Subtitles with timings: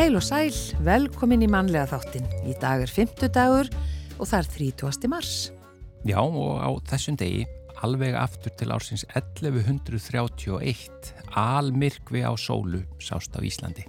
[0.00, 2.24] Heil og sæl, velkomin í mannlega þáttin.
[2.48, 3.68] Í dag er 50 dagur
[4.16, 5.10] og það er 30.
[5.12, 5.32] mars.
[6.08, 7.42] Já og á þessum degi
[7.84, 13.84] alveg aftur til ársins 1131 almirkvi á sólu sást á Íslandi.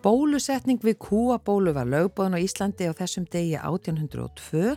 [0.00, 4.72] Bólusetning við kúabólu var lögbóðan á Íslandi á þessum degi 1802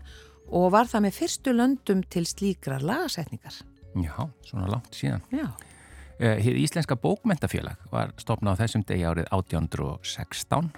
[0.52, 3.64] og var það með fyrstu löndum til slíkra lagasetningar.
[3.96, 5.24] Já, svona langt síðan.
[5.32, 5.56] Já.
[6.20, 10.72] Hér eh, Íslenska bókmentafélag var stopnað á þessum degi árið 1816.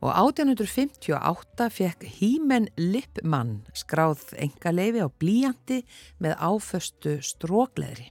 [0.00, 5.82] Og 1858 fekk Hímen Lippmann skráð enga leifi á blíjandi
[6.18, 8.08] með áföstu strókleðri.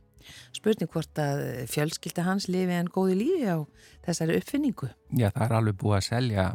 [0.55, 3.59] Spurning hvort að fjölskylda hans lifi en góði lífi á
[4.05, 4.93] þessari uppfinningu.
[5.17, 6.49] Já, það er alveg búið að selja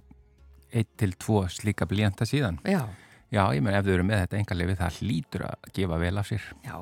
[0.72, 2.62] 1-2 slíka blíjanda síðan.
[2.64, 2.86] Já.
[3.34, 6.18] Já, ég menn ef þau eru með þetta enga leifi það hlýtur að gefa vel
[6.22, 6.52] af sér.
[6.64, 6.76] Já.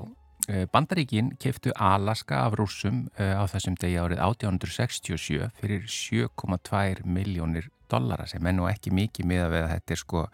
[0.48, 7.68] Eh, Bandaríkin keftu Alaska af rúsum eh, á þessum degi árið 1867 fyrir 7,2 miljónir
[7.90, 10.24] dollara sem er nú ekki mikið með að þetta er sko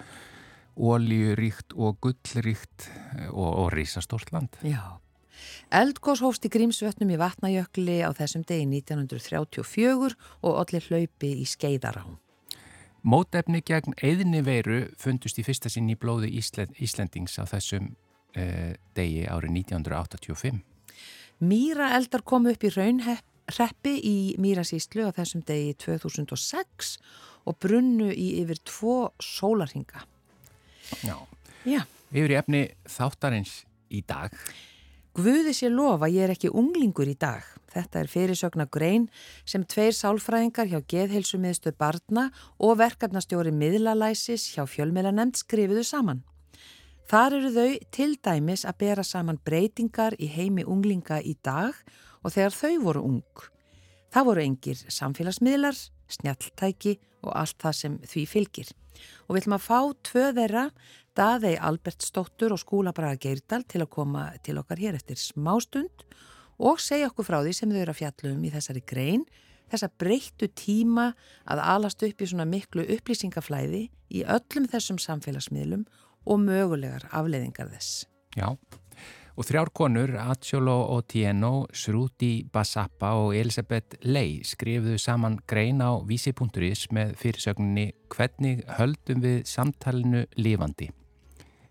[0.78, 4.56] ólíuríkt og gullríkt eh, og, og risastórt land.
[4.64, 4.96] Já.
[5.68, 12.16] Eldgós hófst í Grímsvötnum í Vatnajökli á þessum degi 1934 og allir hlaupi í skeiðarán.
[13.04, 17.92] Mótefni gegn eðinni veiru fundust í fyrsta sinn í blóði Íslend, Íslendings á þessum
[18.34, 20.60] degi árið 1985.
[21.38, 26.96] Mýra eldar kom upp í raunreppi í Mýrasíslu á þessum degi 2006
[27.48, 30.02] og brunnu í yfir tvo sólarhinga.
[31.06, 31.16] Já.
[31.64, 31.84] Já.
[32.12, 33.62] Erum í efni þáttarins
[33.92, 34.34] í dag.
[35.18, 37.42] Guði sé lofa, ég er ekki unglingur í dag.
[37.72, 39.08] Þetta er fyrirsögna grein
[39.48, 46.22] sem tveir sálfræðingar hjá geðheilsumiðstöð barna og verkefnastjóri miðlalæsis hjá fjölmiðlanemnd skrifuðu saman.
[47.08, 51.72] Þar eru þau til dæmis að bera saman breytingar í heimi unglinga í dag
[52.20, 53.44] og þegar þau voru ung.
[54.12, 55.78] Það voru engir samfélagsmiðlar,
[56.12, 58.72] snjalltæki og allt það sem því fylgir.
[59.24, 59.78] Og við ætlum að fá
[60.10, 60.64] tvö þeirra,
[61.16, 66.04] Daðei Albertsdóttur og skúlabraga Geirdal til að koma til okkar hér eftir smástund
[66.60, 69.24] og segja okkur frá því sem þau eru að fjallum í þessari grein,
[69.72, 71.14] þessa breyttu tíma
[71.48, 73.82] að alast upp í svona miklu upplýsingaflæði
[74.12, 78.04] í öllum þessum samfélagsmiðlum og mögulegar afleiðingar þess.
[78.36, 78.52] Já,
[79.38, 86.88] og þrjár konur, Acciolo Otieno, Sruti Basappa og Elisabeth Ley skrifuðu saman grein á vísi.is
[86.90, 90.90] með fyrirsögninni Hvernig höldum við samtalenu lifandi?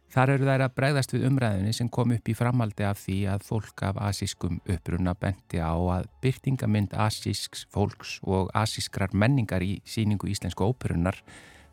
[0.07, 3.43] Þar eru þær að bregðast við umræðinni sem kom upp í framaldi af því að
[3.49, 10.31] fólk af asískum uppruna benti á að byrtingamind asísks fólks og asískrar menningar í síningu
[10.31, 11.19] íslensku óperunar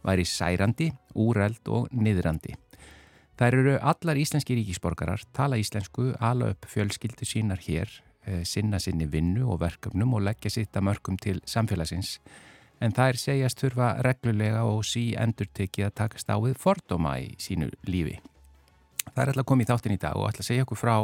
[0.05, 2.59] væri særandi, úræld og niðrandi.
[3.35, 7.91] Þær eru allar íslenski ríkisborgarar, tala íslensku, ala upp fjölskyldu sínar hér,
[8.47, 12.21] sinna sinni vinnu og verkefnum og leggja sitt að mörgum til samfélagsins.
[12.81, 17.35] En þær segjast þurfa reglulega og sí endur tekið að takast á við fordóma í
[17.43, 18.21] sínu lífi.
[19.11, 20.97] Það er alltaf komið í þáttin í dag og að segja okkur frá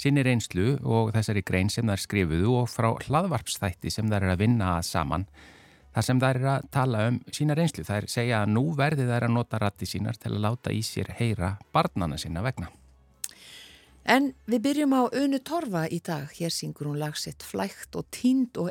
[0.00, 4.44] sinni reynslu og þessari grein sem þær skrifuðu og frá hlaðvarpstætti sem þær er að
[4.44, 5.26] vinna saman.
[5.90, 9.26] Það sem þær er að tala um sína reynslu, þær segja að nú verði þær
[9.26, 12.70] að nota ratti sínar til að láta í sér heyra barnana sína vegna.
[14.06, 16.30] En við byrjum á Unu Torfa í dag.
[16.38, 18.70] Hér syngur hún lagsitt flægt og tínd og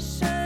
[0.00, 0.39] æfisög og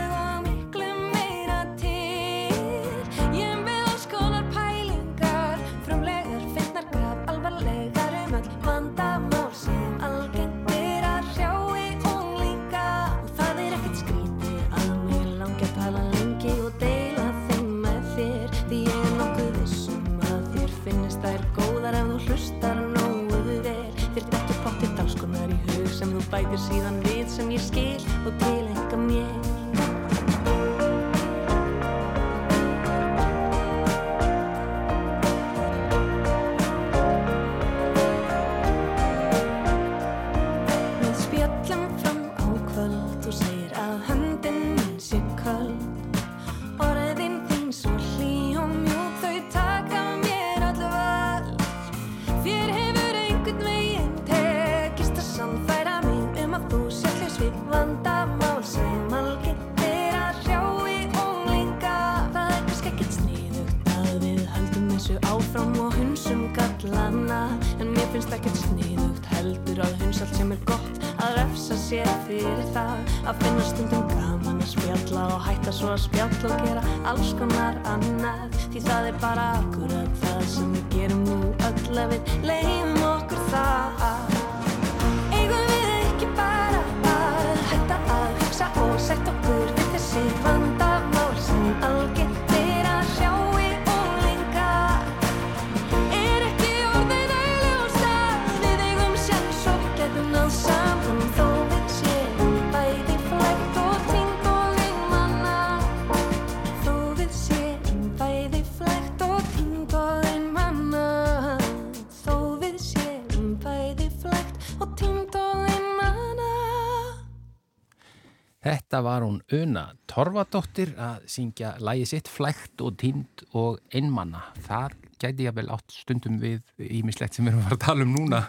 [118.65, 124.41] Þetta var hún Una Torfadóttir að syngja lægi sitt flægt og tínd og einmanna.
[124.65, 128.39] Þar gæti ég vel átt stundum við ímislegt sem við erum að tala um núna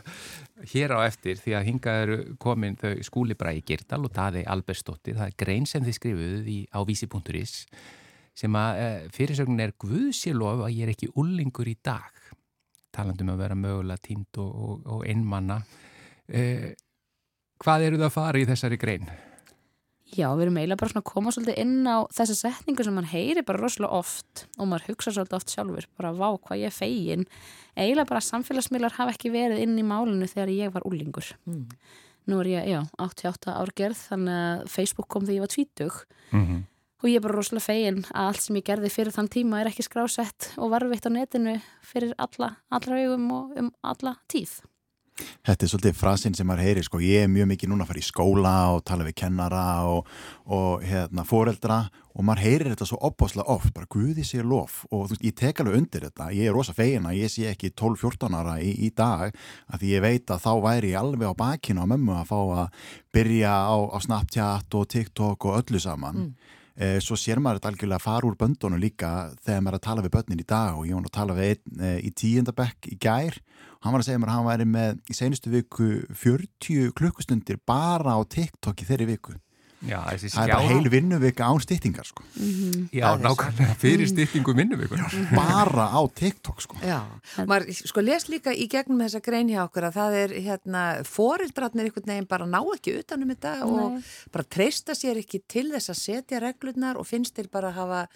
[0.72, 5.18] hér á eftir því að hingað eru komin þau skúlibræði Girdal og Daði Albersdóttir.
[5.20, 7.54] Það er grein sem þið skrifuð í, á vísi.is
[8.36, 12.08] sem að e, fyrirsögnin er Guðsilof að ég er ekki ullingur í dag.
[12.88, 15.60] Talandum að vera mögulega tínd og, og, og einmanna.
[16.24, 16.72] E,
[17.60, 19.08] hvað eru það að fara í þessari grein?
[20.14, 23.08] Já, við erum eiginlega bara svona að koma svolítið inn á þessa setningu sem mann
[23.10, 26.76] heyri bara rosalega oft og maður hugsa svolítið oft sjálfur bara vá hvað ég er
[26.76, 27.24] fegin
[27.76, 31.66] eiginlega bara samfélagsmiðlar hafa ekki verið inn í málinu þegar ég var úlingur Mm.
[32.26, 35.98] Nú er ég, já, 88 árgerð þannig að Facebook kom þegar ég var tvítug
[36.32, 36.62] Mm -hmm.
[37.02, 39.66] og ég er bara rosalega fegin að allt sem ég gerði fyrir þann tíma er
[39.70, 44.60] ekki skrásett og varfitt á netinu fyrir alla, allra augum og um alla tíð
[45.16, 48.02] Þetta er svolítið frasinn sem maður heyri, sko, ég er mjög mikið núna að fara
[48.02, 50.10] í skóla og tala við kennara og,
[50.52, 51.78] og hérna, foreldra
[52.16, 55.36] og maður heyrir þetta svo opbáslega oft, bara guði sér lof og þú veist, ég
[55.36, 58.72] tek alveg undir þetta, ég er rosa fegin að ég sé ekki 12-14 ára í,
[58.88, 59.32] í dag
[59.68, 62.38] að því ég veit að þá væri ég alveg á bakinu á mömmu að fá
[62.40, 62.84] að
[63.16, 66.28] byrja á, á Snapchat og TikTok og öllu saman.
[66.28, 66.54] Mm.
[66.76, 69.10] Eh, svo sér maður þetta algjörlega að fara úr böndunum líka
[69.46, 71.52] þegar maður er að tala við börnin í dag og ég var að tala við
[71.54, 73.38] einn eh, í tíundabekk í gær
[73.86, 75.88] hann var að segja mér að hann væri með í seinustu viku
[76.26, 79.38] 40 klukkustundir bara á TikTok í þeirri viku
[79.86, 82.22] Já, þessi það er bara heil vinnuvika án styttingar sko.
[82.96, 85.02] Já, Það er nákvæmlega fyrir styrtingu minnuvíkur.
[85.36, 86.78] bara á TikTok sko.
[86.80, 87.02] Já,
[87.44, 91.90] maður sko les líka í gegnum þessa grein hjá okkur að það er hérna forildratnir
[91.90, 94.00] einhvern veginn bara ná ekki utanum þetta og
[94.32, 98.06] bara treysta sér ekki til þess að setja reglurnar og finnst þeir bara hafa,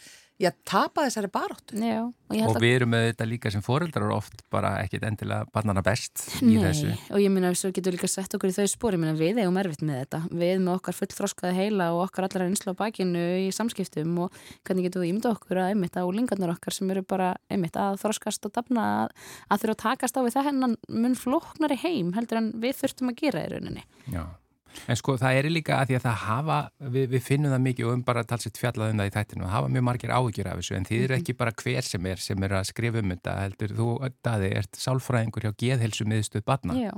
[0.41, 1.77] já, tapa þessari baróttu.
[1.77, 5.05] Já, og ég Og að við erum með þetta líka sem foreldrar oft bara ekkit
[5.05, 6.95] endilega barnana best í Nei, þessu.
[7.13, 9.41] og ég minna, svo getur við líka sett okkur í þau spór, ég minna, við
[9.43, 13.25] eigum erfitt með þetta við með okkar fullþroskaði heila og okkar allar einslu á bakinu
[13.45, 17.03] í samskiptum og hvernig getum við ímynda okkur að einmitt á lingarnar okkar sem eru
[17.05, 19.17] bara einmitt að þroskast og dafna að,
[19.51, 23.13] að þurfa að takast á við það hennan mun flóknari heim heldur en við þurftum
[23.13, 24.25] að gera í rauninni Já.
[24.91, 26.59] En sko það er líka að því að það hafa,
[26.97, 29.55] við, við finnum það mikið og um bara talsitt fjallað um það í þættinu og
[29.55, 32.47] hafa mjög margir áhyggjur af þessu en þið eru ekki bara hver sem er sem
[32.47, 33.89] er að skrifa um þetta heldur þú,
[34.27, 36.93] Daði, ert sálfræðingur hjá geðhelsu miðstöð barna Já,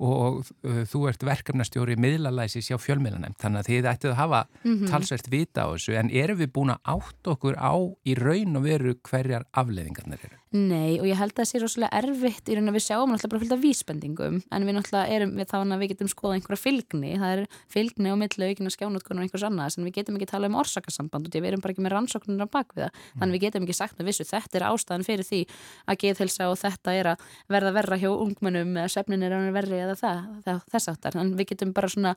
[0.00, 4.40] og uh, þú ert verkefnastjóri miðlalæsis hjá fjölmiðlanem þannig að þið ættið að hafa
[4.88, 7.74] talsvert vita á þessu en erum við búin að átt okkur á
[8.08, 10.40] í raun og veru hverjar afleðingarnir eru?
[10.50, 13.30] Nei, og ég held að það sé rosalega erfitt í raun að við sjáum náttúrulega
[13.30, 17.12] bara fylgta vísbendingum en við náttúrulega erum við þá að við getum skoða einhverja fylgni,
[17.22, 20.50] það er fylgni og milli aukina skjánutkunar og einhvers annars en við getum ekki tala
[20.50, 23.44] um orsakasamband og við erum bara ekki með rannsóknir á bak við það, þannig við
[23.46, 25.40] getum ekki sagt með vissu þetta er ástæðan fyrir því
[25.86, 29.78] að geðhelsa og þetta er að verða verra hjá ungmennum eða svefnin er að verri
[29.84, 32.16] eða það, þess áttar, en við getum bara svona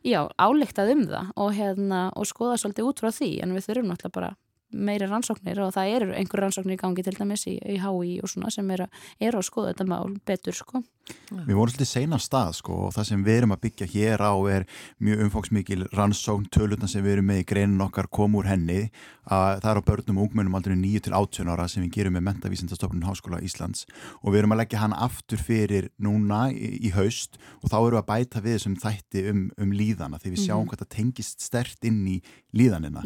[0.00, 3.92] já, áleiktað um það og, hérna, og skoða svolítið út frá því en við þurfum
[3.92, 4.34] náttúrulega bara
[4.72, 8.30] meiri rannsóknir og það eru einhver rannsóknir í gangi til dæmis í, í HÍ og
[8.32, 8.88] svona sem eru,
[9.20, 10.82] eru að skoða þetta mál betur sko.
[11.30, 14.34] Við vorum svolítið seinan stað sko og það sem við erum að byggja hér á
[14.50, 14.64] er
[15.02, 18.88] mjög umfóksmikil rannsókn tölutna sem við erum með í greinin okkar kom úr henni
[19.26, 23.06] að það er á börnum og ungmennum aldrei 9-18 ára sem við gerum með mentavísindastofnun
[23.06, 23.86] Háskóla Íslands
[24.22, 27.96] og við erum að leggja hann aftur fyrir núna í, í haust og þá erum
[27.96, 30.70] við að bæta við þessum þætti um, um líðana því við sjáum mm -hmm.
[30.70, 32.20] hvað það tengist stert inn í
[32.54, 33.02] líðanina.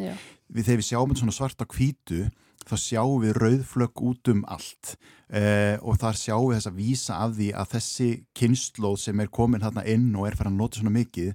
[0.49, 2.25] Við, þegar við sjáum þetta svona svart á kvítu
[2.69, 7.19] þá sjáum við rauðflögg út um allt uh, og þar sjáum við þess að vísa
[7.25, 10.81] af því að þessi kynnslóð sem er komin hérna inn og er fyrir að nota
[10.81, 11.35] svona mikið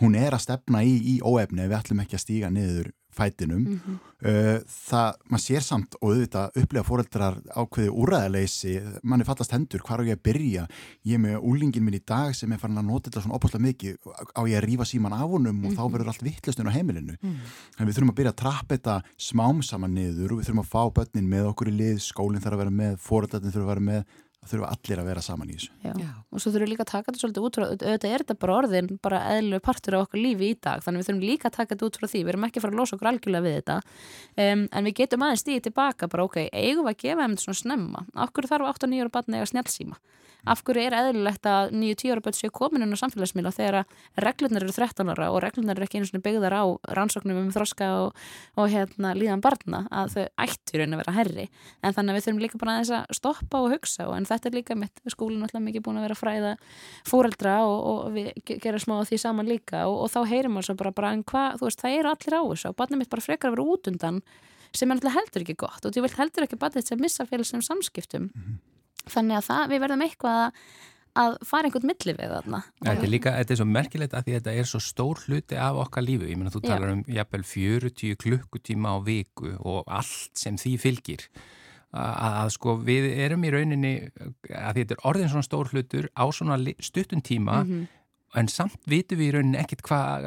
[0.00, 3.80] hún er að stefna í, í óefni við ætlum ekki að stíga niður fætinum mm
[3.80, 4.64] -hmm.
[4.88, 10.00] það, maður sér samt og auðvitað upplega fóreldrar ákveði úræðaleysi, mann er fallast hendur hvar
[10.00, 10.66] á ég að byrja,
[11.04, 13.66] ég er með úlingin minn í dag sem er farin að nota þetta svona opáslega
[13.68, 13.96] mikið
[14.34, 15.76] á ég að rífa síman af honum og mm -hmm.
[15.76, 15.92] þá mhm.
[15.92, 17.78] verður allt vittlustun á heimilinu mm -hmm.
[17.78, 20.72] en við þurfum að byrja að trappa þetta smám saman niður og við þurfum að
[20.74, 23.80] fá börnin með okkur í lið, skólinn þarf að vera með fóreldarnir þurfum að vera
[23.80, 24.04] með
[24.50, 25.70] þurfa allir að vera saman í þessu.
[25.84, 25.92] Já.
[26.00, 26.10] Já.
[26.30, 28.56] og svo þurfum við líka að taka þetta svolítið út frá auðvitað er þetta bara
[28.58, 31.74] orðin, bara eðlu partur af okkar lífi í dag, þannig við þurfum líka að taka
[31.74, 33.78] þetta út frá því, við erum ekki að fara að losa okkur algjörlega við þetta.
[34.34, 37.46] Um, en við getum aðeins stíðið tilbaka bara ok, eigum við að gefa þeim þetta
[37.46, 40.02] svona snemma, okkur þarf 8-9 ára batna eða snjálfsíma
[40.48, 43.78] af hverju er eðlilegt að 9-10 ára börn séu komin inn á samfélagsmiðla þegar
[44.20, 46.64] reglunar eru 13 ára og reglunar eru ekki einu svona byggðar á
[46.98, 48.24] rannsóknum um þroska og,
[48.60, 51.46] og hérna líðan barna að þau ættu raun að vera herri
[51.80, 54.28] en þannig að við þurfum líka bara að þess að stoppa og hugsa og en
[54.34, 56.52] þetta er líka mitt, skólinn alltaf mikið búin að vera fræða
[57.08, 60.76] fóreldra og, og við gerum smá því saman líka og, og þá heyrim við svo
[60.80, 63.24] bara, bara en hvað, þú veist, það eru allir á þessu og barnið mitt bara
[63.24, 64.22] frekar að vera út undan
[64.74, 67.62] sem er alltaf heldur ekki gott og þú vilt heldur ekki barnið sem missa félagsum
[67.62, 68.30] samskiptum.
[68.34, 68.62] Mm -hmm
[69.10, 70.60] þannig að það, við verðum eitthvað að,
[71.22, 72.60] að fara einhvern milli við þarna.
[72.80, 75.60] Þetta er líka, þetta er svo merkilegt að því að þetta er svo stór hluti
[75.60, 76.94] af okkar lífu, ég menna þú talar Já.
[76.96, 81.28] um jafnvel 40 klukkutíma á viku og allt sem því fylgir
[81.94, 83.92] að, að sko við erum í rauninni
[84.50, 87.92] að þetta er orðin svona stór hlutur á svona stuttun tíma mm -hmm
[88.38, 90.26] en samt vitum við í rauninni ekkit hvað,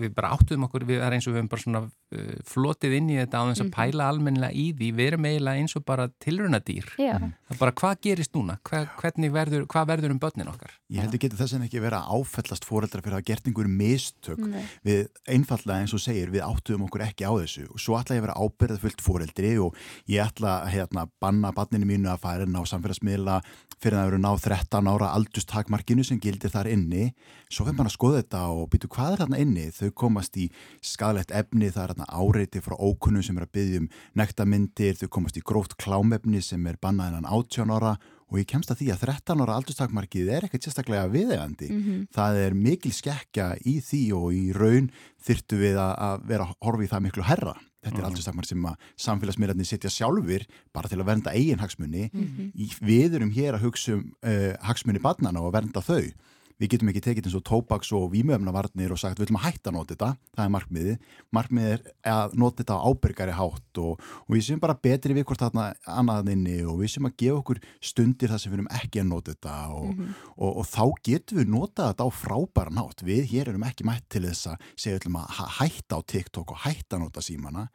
[0.00, 3.10] við bara áttuðum okkur, við erum eins og við hefum bara svona uh, flotið inn
[3.12, 5.84] í þetta á þess að mm pæla almennilega í því, við erum eiginlega eins og
[5.86, 6.86] bara tilrunadýr.
[6.96, 10.72] Það er bara hvað gerist núna, hvað, verður, hvað verður um börnin okkar?
[10.88, 14.40] Ég held ekki þess að ekki vera áfællast fóreldra fyrir að gert einhverju mistök.
[14.48, 14.64] Nei.
[14.82, 17.68] við einfallega eins og segir, við áttuðum okkur ekki á þessu.
[17.70, 19.78] Og svo ætla ég að vera ábyrðafullt fóreldri og
[20.10, 23.40] ég ætla að hérna, banna barninu mínu að færa inn á samfélagsmiðla
[23.78, 27.12] fyrir að vera náð 13 ára aldustakmarkinu sem gildir þar inni
[27.48, 30.48] svo fyrir maður að skoða þetta og býtu hvað er þarna inni þau komast í
[30.84, 33.88] skadalegt efni það er þarna áreiti frá ókunnum sem er að byggja um
[34.20, 37.96] nektamindir, þau komast í gróft klámefni sem er bannað innan 18 ára
[38.28, 42.02] og ég kemst að því að 13 ára aldurstakmarkið er ekkert sérstaklega viðegandi mm -hmm.
[42.12, 44.90] það er mikil skekja í því og í raun
[45.24, 48.10] þyrtu við að vera horfið það miklu herra Þetta er mm -hmm.
[48.10, 52.10] aldurstakmar sem að samfélagsmiðlarnir setja sjálfur bara til að vernda eigin hagsmunni.
[52.12, 52.78] Mm -hmm.
[52.80, 56.10] Við erum hér að hugsa um uh, hagsmunni barnana og vernda þau
[56.58, 59.70] við getum ekki tekið eins og tópaks og výmöfnavarnir og sagt við viljum að hætta
[59.70, 60.94] að nota þetta, það er markmiði
[61.34, 65.26] markmiði er að nota þetta á ábyrgari hátt og, og við séum bara betri við
[65.28, 69.02] hvort þarna annaðinni og við séum að gefa okkur stundir þar sem við erum ekki
[69.02, 70.18] að nota þetta og, mm -hmm.
[70.36, 74.08] og, og þá getum við nota þetta á frábæra nátt, við hér erum ekki mætt
[74.08, 77.68] til þess að segja við að hætta á TikTok og hætta að nota símana.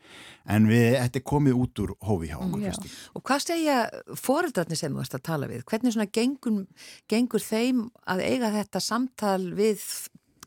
[0.49, 2.73] En við, þetta er komið út úr hófi hjá okkur Já.
[3.13, 3.77] Og hvað segja
[4.19, 6.65] foreldrarnir sem þú ert að tala við, hvernig gengur,
[7.09, 9.82] gengur þeim að eiga þetta þetta samtal við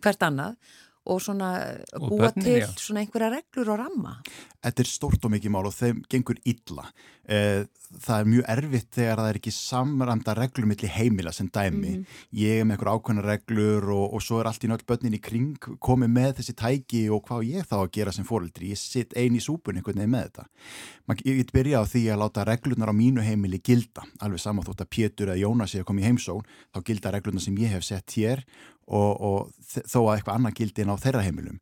[0.02, 0.56] hvert annað
[1.06, 1.50] og svona
[1.94, 2.68] og búa börnir, til já.
[2.76, 4.16] svona einhverja reglur og ramma.
[4.66, 6.88] Þetta er stort og mikið mál og þeim gengur illa.
[7.26, 7.66] Eh,
[8.02, 11.92] það er mjög erfitt þegar það er ekki samranda reglur millir heimila sem dæmi.
[12.00, 12.18] Mm.
[12.38, 15.22] Ég er með einhver ákveðna reglur og, og svo er allt í nátt börnin í
[15.22, 18.72] kring komið með þessi tæki og hvað ég þá að gera sem fóröldri.
[18.75, 20.46] Ég sitt eini í súpun einhvern veginn með þetta.
[21.06, 24.06] Man, ég get byrja á því að láta reglurnar á mínu heimili gilda.
[24.18, 27.58] Alveg saman þótt að Pétur eða Jónas er koma í heimsón, þá gilda reglurnar sem
[27.62, 28.42] ég hef sett hér
[28.86, 29.52] og, og
[29.86, 31.60] þó að eitthvað annað gildi en á þeirra heimilum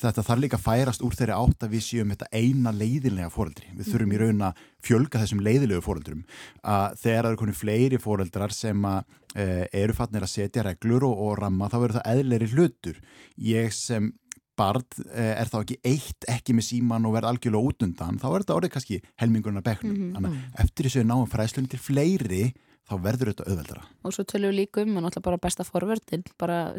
[0.00, 3.70] þetta þarf líka að færast úr þeirri átt að við séum þetta eina leiðilega fóreldri.
[3.78, 4.24] Við þurfum í mhm.
[4.24, 6.20] raun að fjölga þessum leiðilegu fóreldrum.
[6.60, 9.48] Að þegar eru konið fleiri fóreldrar sem að, e,
[9.84, 13.00] eru fannir að setja reglur og, og ramma þá verður það eðleri hlutur.
[13.48, 14.12] Ég sem
[14.56, 18.28] barn e, er þá ekki eitt ekki með síman og verð algjörlega út undan þá
[18.30, 19.96] er þetta orðið kannski helmingurna beknum.
[20.12, 20.38] Mm -hmm.
[20.60, 22.44] Eftir þessu náum fræslunni til fleiri
[22.86, 23.82] þá verður þetta auðveldara.
[24.06, 26.22] Og svo tölum við líka um og náttúrulega bara besta forverðin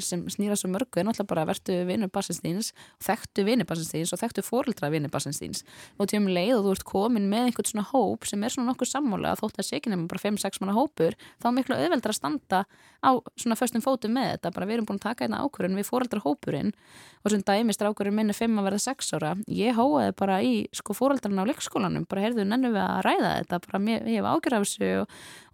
[0.04, 2.72] sem snýra svo mörgu er náttúrulega bara verðtu vinnu basinstýns,
[3.04, 5.66] þekktu vinnu basinstýns og þekktu fórildra vinnu basinstýns
[6.00, 8.72] og til um leið og þú ert komin með einhvern svona hóp sem er svona
[8.72, 12.60] nokkuð sammála þótt að segjum bara 5-6 manna hópur þá er miklu auðveldara að standa
[13.04, 15.90] á svona föstum fótum með þetta, bara við erum búin að taka einna ákvörðin við
[15.92, 16.72] fórildra hópurinn
[17.24, 18.16] og sem dæmist ákvörðin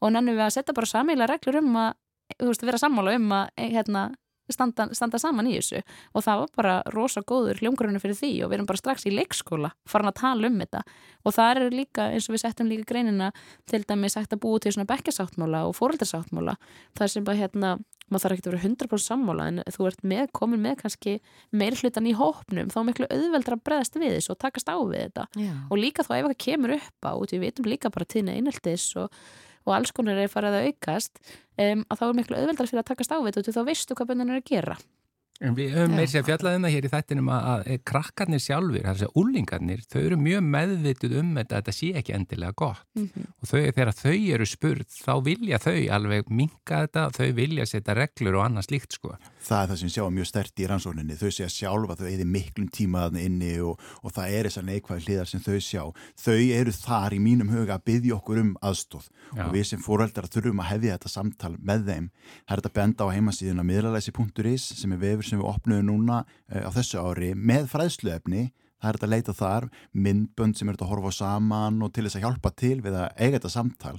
[0.07, 0.43] minni 5 að verða 6 ára ég hóaði bara í fóreldrarna á leikskólanum, bara heyrðu
[0.43, 0.55] nennu við að ræða þetta, bara mér, ég hef ágjörðafsu og, og nennu við að
[0.57, 1.93] setja bara samíla reglur um að
[2.39, 4.03] þú veist, vera sammála um að hérna,
[4.51, 5.81] standa, standa saman í þessu.
[6.13, 9.13] Og það var bara rosa góður hljómgrunni fyrir því og við erum bara strax í
[9.13, 10.83] leikskóla farin að tala um þetta.
[11.23, 13.31] Og það er líka eins og við settum líka greinina
[13.69, 16.57] til dæmis hægt að búa til svona bekkjasáttmála og fóröldarsáttmála
[16.97, 17.77] það sem bara hérna
[18.11, 21.13] maður þarf ekki að vera 100% sammála en þú ert með, komin með kannski
[21.55, 25.07] meir hlutan í hópnum þá miklu auðveldra að breðast við þessu og takast á við
[25.07, 25.25] þetta.
[25.39, 25.53] Já.
[25.71, 29.07] og líka þá ef eitthvað kemur upp á við vitum líka bara tíðna eineltis og,
[29.63, 32.89] og alls konar er farið að aukast um, að þá er miklu auðveldra fyrir að
[32.91, 34.77] takast á við þetta og þá veistu hvað bönnin er að gera
[35.43, 39.07] En við höfum meir sér fjallað um hér í þættinum að, að krakkarnir sjálfur, þess
[39.09, 42.85] að úlingarnir, þau eru mjög meðvituð um þetta að þetta sé ekki endilega gott.
[42.95, 43.09] Mm
[43.43, 47.95] og þau, þegar þau eru spurð þá vilja þau alveg minka þetta, þau vilja setja
[47.97, 49.17] reglur og annað slíkt sko.
[49.43, 51.17] það er það sem sjá mjög stert í rannsókninni.
[51.19, 55.05] Þau segja sjálfa þau eða miklum tíma þarna inni og, og það er þessar neikvæði
[55.07, 55.83] hliðar sem þau sjá.
[56.23, 59.43] Þau eru þar í mínum huga að byggja okkur um aðstóð Já.
[59.43, 62.09] og við sem fóreldrar þurfum að hefja þetta samtal með þeim.
[62.47, 66.23] Það er þetta að benda á heimasíðuna miðlalæsi.is sem er vefur sem við opnuðum núna
[66.23, 68.51] uh, á þessu ári með fræðsluefni.
[68.83, 72.03] Það er þetta að leita þar, myndbönd sem er þetta að horfa saman og til
[72.03, 73.93] þess að hjálpa til við að eiga þetta samtal.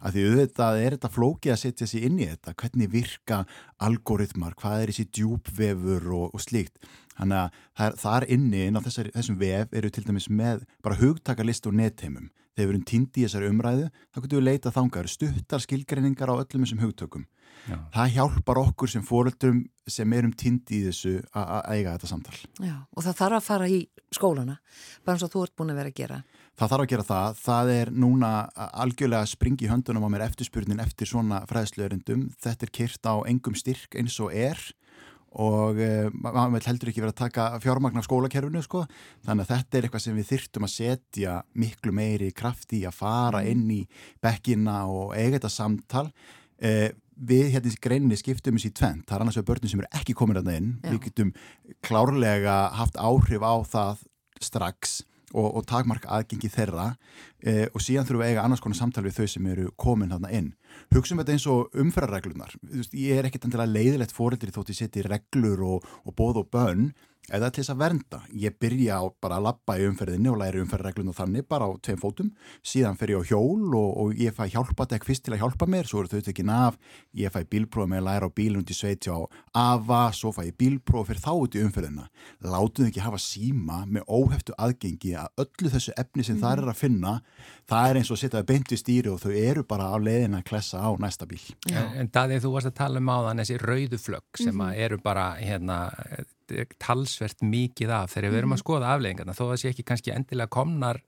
[0.00, 3.42] Að því auðvitað er þetta flókið að setja sér inn í þetta hvernig virka
[3.84, 6.80] algoritmar, hvað er þessi djúpvefur og, og slíkt.
[7.18, 11.68] Þannig að þar inni inn á þessari, þessum vef eru til dæmis með bara hugtakalist
[11.68, 15.64] og netheimum þegar við erum týndi í þessari umræðu þá getum við leita þangar stuttar
[15.64, 17.26] skilgreiningar á öllum þessum hugtökum
[17.68, 17.76] Já.
[17.92, 22.36] það hjálpar okkur sem fóreldrum sem erum týndi í þessu að að eiga þetta samtal
[22.62, 23.80] Já, og það þarf að fara í
[24.14, 24.58] skólana,
[25.04, 26.18] bara eins og þú ert búin að vera að gera.
[26.58, 27.40] Það þarf að gera það.
[27.40, 28.30] Það er núna
[28.84, 32.26] algjörlega að springa í höndunum á mér eftirspurnin eftir svona fræðsluörindum.
[32.42, 34.60] Þetta er kyrt á engum styrk eins og er
[35.38, 38.84] og uh, maður vil heldur ekki vera að taka fjármagn af skólakerfinu sko.
[39.26, 42.98] Þannig að þetta er eitthvað sem við þyrtum að setja miklu meiri kraft í að
[42.98, 43.84] fara inn í
[44.22, 46.08] bekkina og eiga þetta samtal.
[46.58, 46.88] Uh,
[47.20, 49.04] við hérna í greininni skiptum þessi tvent.
[49.06, 50.72] Það er annars vegar börnum sem eru ekki komin að inn.
[50.80, 50.90] Já.
[50.94, 51.32] Við getum
[51.84, 54.04] klárlega haft áhrif á það
[54.40, 55.00] strax
[55.34, 56.86] og, og takmark aðgengi þeirra
[57.44, 60.14] eh, og síðan þurfum við að eiga annars konar samtal við þau sem eru komin
[60.14, 60.50] þarna inn.
[60.94, 61.74] Hugsum þetta eins og
[62.62, 66.50] veist, Ég er ekkit endilega leiðilegt fóreldri þótt ég seti reglur og, og bóð og
[66.54, 66.90] bönn
[67.30, 68.20] eða til þess að vernda.
[68.42, 71.70] Ég byrja á bara að lappa í umferðinni og læri umferðarreglun og þannig bara á
[71.82, 72.30] tveim fótum.
[72.66, 75.88] Síðan fer ég á hjól og, og ég fæ hjálpatek fyrst til að hjálpa mér,
[75.88, 76.78] svo eru þau tekin af.
[77.16, 79.20] Ég fæ bílpróf með að læra á bílun út í sveitja á
[79.62, 82.08] AFA, svo fæ ég bílpróf fyrir þá út í umferðina.
[82.44, 86.72] Látum þau ekki hafa síma með óheftu aðgengi að öllu þessu efni sem það er
[86.74, 87.16] að finna.
[87.70, 90.38] Það er eins og að setja beint við stýri og þau eru bara á leiðin
[90.38, 91.42] að klessa á næsta bíl.
[91.70, 94.98] En, en Daði, þú varst að tala um áðan þessi rauðu flögg sem að eru
[95.04, 95.78] bara hérna,
[96.82, 98.14] talsvert mikið af.
[98.14, 101.00] Þegar við erum að skoða afleggingarna þó að það sé ekki kannski endilega komnar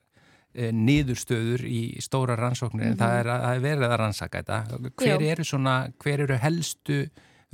[0.52, 4.80] e, niðurstöður í stóra rannsóknir en það er, að, það er verið að rannsaka þetta.
[5.02, 7.02] Hver eru, svona, hver eru helstu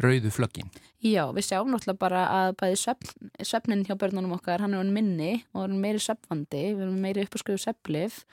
[0.03, 0.71] rauðu flöggin?
[1.03, 5.33] Já, við sjáum náttúrulega bara að bæði svefn, svefnin hjá börnunum okkar, hann er minni
[5.55, 8.25] og er meiri svefnvandi, við erum meiri uppaskuðu sveflif,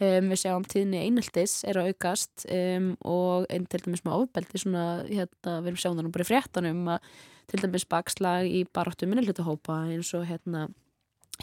[0.00, 4.62] um, við sjáum tíðni eineltis er að aukast um, og einn til dæmis með ofbeldi
[4.62, 7.12] svona, hérna, við erum það nú bara fréttanum að
[7.50, 10.68] til dæmis bakslag í baráttu minnilhutahópa eins og hérna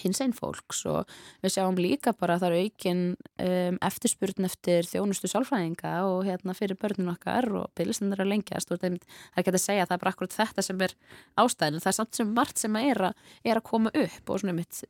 [0.01, 1.09] hins einn fólks og
[1.43, 3.01] við sjáum líka bara að það er aukin
[3.45, 8.71] um, eftirspurn eftir þjónustu sálfræðinga og hérna fyrir börnun okkar og byrjustin er að lengjast
[8.71, 10.95] og það er ekki að segja að það er bara akkurat þetta sem er
[11.43, 14.55] ástæðin það er samt sem margt sem er að, er að koma upp og svona,
[14.57, 14.83] mitt,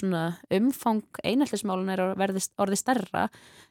[0.00, 0.24] svona
[0.58, 3.28] umfang einheltismálun er að verði orði stærra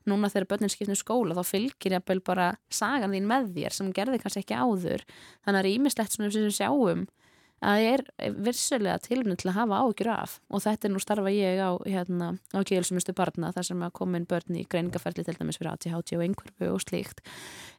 [0.10, 4.22] núna þegar börnin skipnum skóla þá fylgir jafnvel bara sagan þín með þér sem gerði
[4.22, 5.06] kannski ekki áður.
[5.46, 7.06] Þannig að það er ímislegt svona sem sjáum
[7.63, 10.39] að það er virsulega tilmynd til að hafa ágjur af.
[10.50, 14.28] Og þetta er nú starfa ég á, hérna, á kjölsumustu barna þar sem að komin
[14.30, 17.24] börn í greiningaferli til dæmis fyrir ATHT og einhverfu og slíkt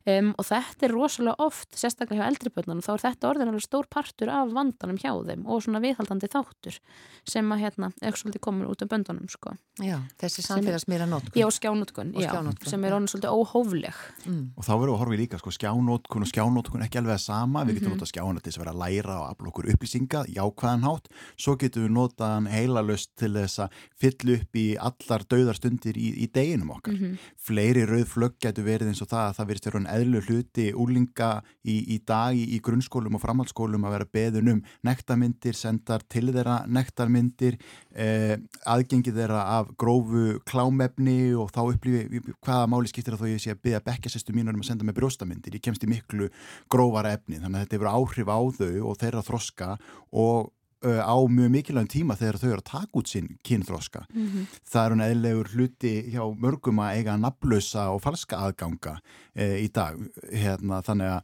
[0.07, 3.65] um, og þetta er rosalega oft sérstaklega hjá eldri börnunum þá er þetta orðin alveg
[3.67, 6.79] stór partur af vandanum hjá þeim og svona viðhaldandi þáttur
[7.27, 9.57] sem að hérna, ekki svolítið komin út af böndunum sko.
[9.83, 11.37] Já, þessi samfélagsmiðla notkun.
[11.37, 12.97] Já, skjánutkun, Og já, skjánotkun, sem er já.
[12.97, 14.51] orðin svolítið óhófleg Mm.
[14.57, 17.21] Og þá verðum við að horfa í líka sko, skjánótkun og skjánótkun ekki alveg að
[17.23, 20.23] sama, við getum notað skjána til þess að vera að læra og afla okkur upplýsinga,
[20.35, 21.07] jákvæðan hátt,
[21.39, 26.09] svo getum við notað hann heilalust til þess að fylla upp í allar dauðarstundir í,
[26.25, 26.97] í deginum okkar.
[26.97, 27.19] Mhm.
[27.47, 31.31] Fleiri rauð flögg getur verið eins og það að það verist eðlu hluti úlinga
[31.67, 36.27] í, í dag í, í grunnskólum og framhaldsskólum að vera beðun um nektarmyndir, sendar til
[36.31, 37.59] þeirra nektarmyndir,
[37.95, 43.45] eh, aðgengi þeirra af grófu klámefni og þá upplifi hvaða máli skiptir það þó ég
[43.45, 45.57] sé að byggja bekkjasestu mínur um að senda mig brjóstamyndir.
[45.59, 46.31] Ég kemst í miklu
[46.73, 49.73] grófara efni þannig að þetta hefur áhrif á þau og þeirra þroska
[50.13, 50.53] og
[50.85, 54.05] á mjög mikilvægum tíma þegar þau eru að taka út sinn kynþroska.
[54.13, 54.47] Mhm.
[54.69, 58.99] Það er hún eðlegur hluti hjá mörgum að eiga naflösa og falska aðganga
[59.35, 59.97] e, í dag.
[60.33, 61.23] Hérna, þannig að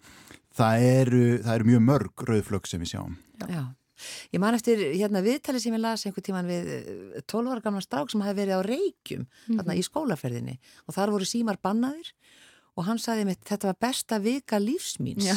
[0.57, 3.17] það eru, það eru mjög mörg rauðflögg sem við sjáum
[3.49, 3.63] Já.
[4.35, 8.11] Ég man eftir hérna viðtali sem ég las einhver tíman við 12 ára gamla strák
[8.11, 9.59] sem hafi verið á reykjum Mhm.
[9.61, 12.11] þarna í skólaferðinni og þar voru símar bannaðir
[12.77, 15.37] og hann sagði mitt þetta var besta vika lífsmýns Já,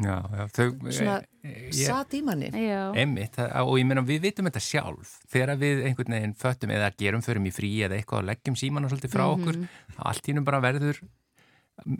[0.00, 4.00] Já, já, þau, Svona eh, ég- satt í manni já, Einmitt, það- og ég meina
[4.02, 5.18] við vitum þetta sjálf.
[5.28, 8.88] Þegar við einhvern veginn föttum eða gerum förum í frí eða eitthvað og leggjum símana
[8.88, 11.02] svolítið frá okkur allt í hennum bara verður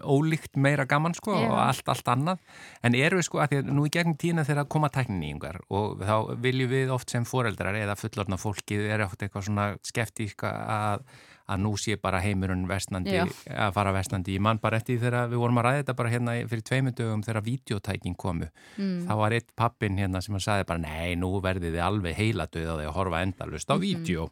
[0.05, 1.49] ólíkt meira gaman sko Já.
[1.49, 2.39] og allt, allt annað.
[2.85, 6.01] En eru við sko að því að nú í gegnum tína þegar koma tækninýjungar og
[6.05, 11.05] þá viljum við oft sem foreldrar eða fullorna fólkið er oft eitthvað svona skeftíska að,
[11.53, 15.43] að nú sé bara heimurinn vestnandi að fara vestnandi, ég man bara eftir þegar við
[15.43, 18.49] vorum að ræða þetta bara hérna fyrir tveimundögum þegar videotæking komu.
[18.79, 19.07] Mm.
[19.09, 22.47] þá var eitt pappin hérna sem hann sagði bara nei, nú verðið þið alveg heila
[22.47, 23.81] döð að horfa endalust á Mhm.
[23.83, 24.23] vídeo.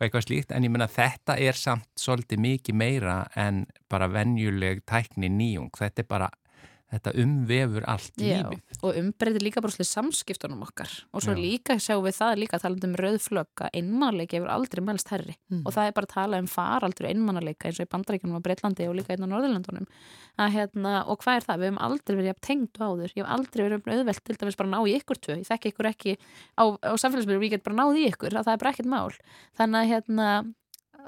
[0.00, 4.80] Og eitthvað slíkt, en ég menna þetta er samt svolítið mikið meira en bara venjuleg
[4.84, 5.70] tækni nýjung.
[5.70, 6.28] Þetta er bara,
[6.92, 8.80] þetta umvefur allt já lífið.
[8.82, 11.40] og umbreytir líka bara svolítið samskiptunum okkar og svo Já.
[11.40, 15.62] líka sjáum við það líka talandi um að einmannleiki hefur aldrei mælst herri Mm.
[15.66, 18.88] og það er bara að tala um faraldur einmannleika eins og í Bandaríkjunum og Breitlandi
[18.88, 19.86] og líka einn á Norðurlandunum
[20.38, 21.58] að hérna, og hvað er það?
[21.60, 24.56] Við hefum aldrei verið jafn tengd og áður, ég hef aldrei verið auðvelt til dæmis
[24.56, 26.16] bara að ná í ykkur tvö, ég þekki ykkur ekki
[26.56, 29.12] á, á samfélagsmiðlum, ég get bara náð í ykkur að það er bara ekkert mál,
[29.58, 30.28] þannig að hérna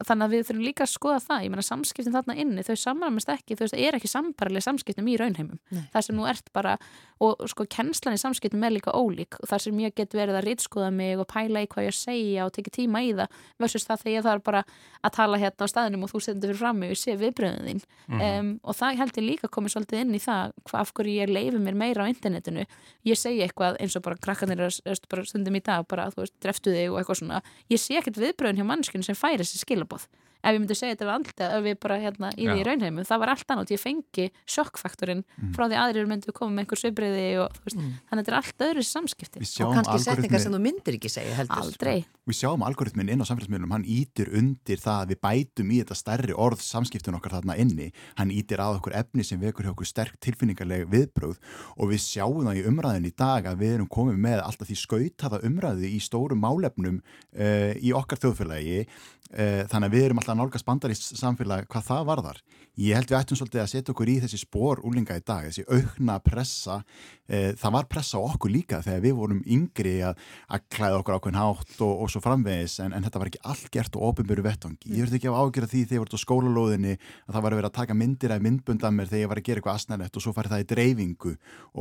[0.05, 1.43] þannig að við þurfum líka að skoða það.
[1.45, 5.11] Ég meina samskiptin þarna inni, þau samræmist ekki þú veist, það er ekki sambarileg samskiptum
[5.11, 5.61] í raunheimum.
[5.75, 5.85] Nei.
[5.93, 6.77] það sem nú ert bara
[7.25, 9.39] og sko kennslan í samskiptum er líka ólík.
[9.41, 12.47] Og það sem ég get verið að rýtskoða mig og pæla í hvað ég segja
[12.47, 14.65] og tekið tíma í það versus það þegar ég þarf bara
[15.05, 17.69] að tala hérna á staðinum og þú stendur fyrir fram mig og ég sé viðbröðin
[17.69, 17.83] þín.
[18.09, 18.21] Mhm.
[18.25, 21.33] um, og það held ég líka komið svolítið inn í það hvað af hverju ég
[21.33, 22.67] leifi mér meira á internetinu.
[23.07, 26.25] Ég segi eitthvað eins og bara krakkanir er er bara stundum í dag bara þú
[26.25, 27.41] veist, dreftu þig og eitthvað svona.
[27.71, 30.09] Ég sé ekkert viðbröðin hjá mannskinu sem færi þessi Lopod.
[30.45, 33.23] Ef ég myndi segja þetta við andlita ef við bara hérna í því raunheimum það
[33.25, 35.25] var allt annað, ég fengi sjokkfaktorinn
[35.57, 38.67] frá því aðrir myndu koma með einhver svipriði og veist, þannig að þetta er allt
[38.69, 39.45] öðru samskipti.
[39.65, 41.65] Og kannski setningar sem þú myndir ekki segja heldur.
[41.65, 42.05] Aldrei.
[42.25, 45.97] Við sjáum algoritmin inn á samfélagsmiðlum, hann ítir undir það að við bætum í þetta
[45.99, 49.91] stærri orð samskiptun okkar þarna inni, hann ítir að okkur efni sem vekur hjá okkur
[49.91, 51.37] sterk tilfinningarleg viðbröð
[51.77, 54.79] og við sjáum það í umræðin í dag að við erum komið með alltaf því
[54.81, 58.87] skautaða umræði í stórum málefnum uh, í okkar þjóðfélagi.
[59.35, 62.39] Uh, þannig að við erum alltaf nálgast bandarist samfélag hvað það varðar.
[62.75, 65.63] Ég held við ættum svolítið að setja okkur í þessi spór úlinga í dag, þessi
[65.71, 70.19] aukna pressa, uh, það var pressa á okkur líka þegar við vorum yngri að,
[70.51, 73.69] að klæða okkur ákveðin hátt og, og svo framvegis en, en þetta var ekki allt
[73.77, 74.91] gert og ofinböru vettvangi.
[74.91, 77.61] Ég verði ekki að ágjöra því þegar ég voru á skólalóðinni að það var að
[77.61, 80.19] vera að taka myndir af myndbund af mér þegar ég var að gera eitthvað asnælegt
[80.19, 81.35] og svo farið það í dreifingu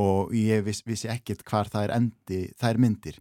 [0.05, 3.19] og ég viss, vissi ekkert hvar það er endi, það er myndir.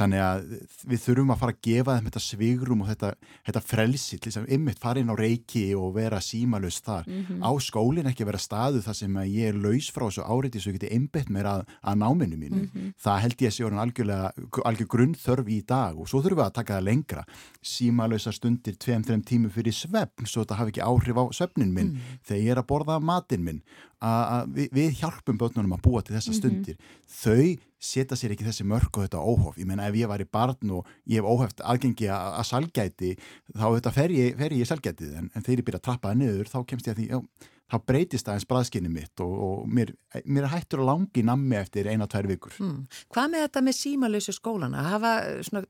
[0.00, 0.48] Þannig að
[0.88, 3.12] við þurfum að fara að gefa þeim þetta svigrum og þetta,
[3.50, 4.20] þetta frelsi
[4.62, 7.08] ymmit fara inn á reiki og vera símalust þar.
[7.42, 10.78] Á skólinn ekki vera staðu þar sem ég er laus frá þessu áriti svo ég
[10.78, 12.62] geti einbett mér að, að náminu mínu.
[13.02, 14.32] Það held ég að sé orðin algjörlega,
[14.70, 17.24] algjör grunnþörf í dag og svo þurfum við að taka það lengra.
[17.62, 21.96] Símalösa stundir tveim, þreim tímu fyrir svefn svo þetta hafi ekki áhrif á svefnin minn
[22.22, 23.62] þegar ég er að borða matinn minn.
[24.02, 26.80] Að, að við, við hjálpum börnunum að búa til þessa stundir.
[27.06, 29.58] Þau setja sér ekki þessi mörg og þetta óhof.
[29.58, 33.14] Ég meina ef ég var í barn og ég hef óheft aðgengi að, að salgæti
[33.54, 36.12] þá þetta fer ég, fer ég í salgætið en, en þegar ég byrja að trappa
[36.12, 39.68] það niður þá kemst ég að því, já, þá breytist aðeins bræðskinni mitt og, og
[39.78, 42.56] mér, mér hættur að langi nammi eftir eina, tvær vikur.
[42.62, 42.80] Mm.
[43.14, 44.86] Hvað með þetta með símalausu skólana?
[44.92, 45.12] Hafa
[45.46, 45.64] svona,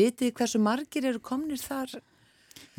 [0.00, 2.00] vitið hversu margir eru komnir þar?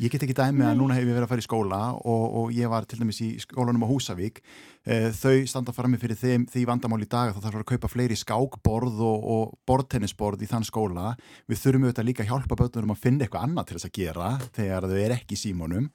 [0.02, 2.48] Ég get ekki dæmi að núna hef ég verið að fara í skóla og, og
[2.56, 4.40] ég var til dæmis í skólanum á Húsavík.
[4.82, 7.90] Eh, Þau standa frammi fyrir þeim, því vandamál í dag að það þarf að kaupa
[7.92, 11.12] fleiri skákborð og, og bortennisborð í þann skóla.
[11.46, 14.32] Við þurfum auðvitað líka að hjálpa börnunum að finna eitthvað annað til þess að gera
[14.58, 15.86] þegar þau er ekki í símónum.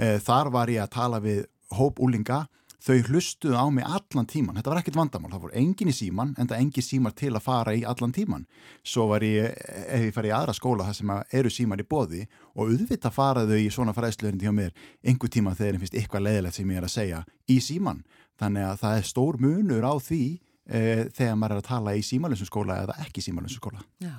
[0.00, 1.44] Eh, Þar var ég að tala við
[1.76, 2.46] hóp úlinga
[2.82, 6.32] þau hlustuðu á mig allan tíman, þetta var ekkert vandamál, það voru engin í síman
[6.38, 8.46] en það engin símar til að fara í allan tíman
[8.82, 9.54] svo var ég,
[9.86, 12.24] ef ég fari í aðra skóla þar sem eru símar í boði
[12.56, 14.74] og auðvitað faraðu í svona fræðsluðurinn hjá mér
[15.06, 18.02] einhver tíma þegar ég finnst eitthvað leðilegt sem ég er að segja í síman,
[18.42, 20.22] þannig að það er stór munur á því
[20.66, 20.82] e,
[21.14, 23.82] þegar maður er að tala í símalönsum skóla eða ekki símalönsum skóla.
[24.02, 24.14] Já.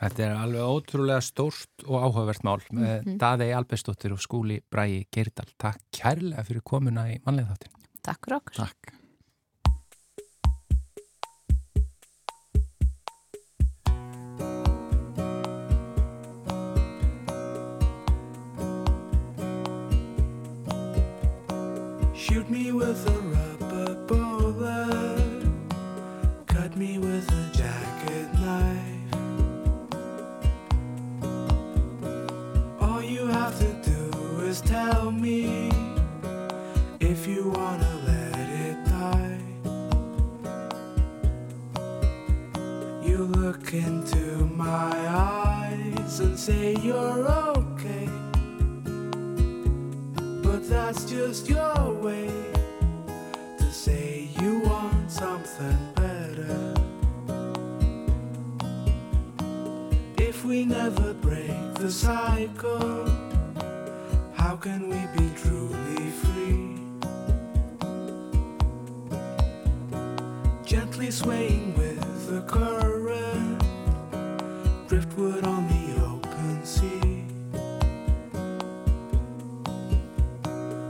[0.00, 3.18] Þetta er alveg ótrúlega stórt og áhugavert mál með Mhm.
[3.20, 5.50] Daðei Albersdóttir og skúli Bræi Geirdal.
[5.60, 7.74] Takk kærlega fyrir komuna í mannlega þáttin.
[8.02, 8.80] Takk fyrir okkur Takk.
[22.14, 25.44] Shoot me with a rubber bullet.
[26.46, 29.14] Cut me with a jacket knife.
[32.80, 35.70] All you have to do is tell me
[37.00, 37.79] if you wanna
[43.50, 47.26] look into my eyes and say you're
[47.58, 48.08] okay.
[50.44, 52.30] But that's just your way
[53.58, 56.74] to say you want something better.
[60.16, 63.04] If we never break the cycle,
[64.34, 66.78] how can we be truly free?
[70.64, 71.99] Gently swaying with
[72.30, 73.60] the current,
[74.86, 77.24] driftwood on the open sea.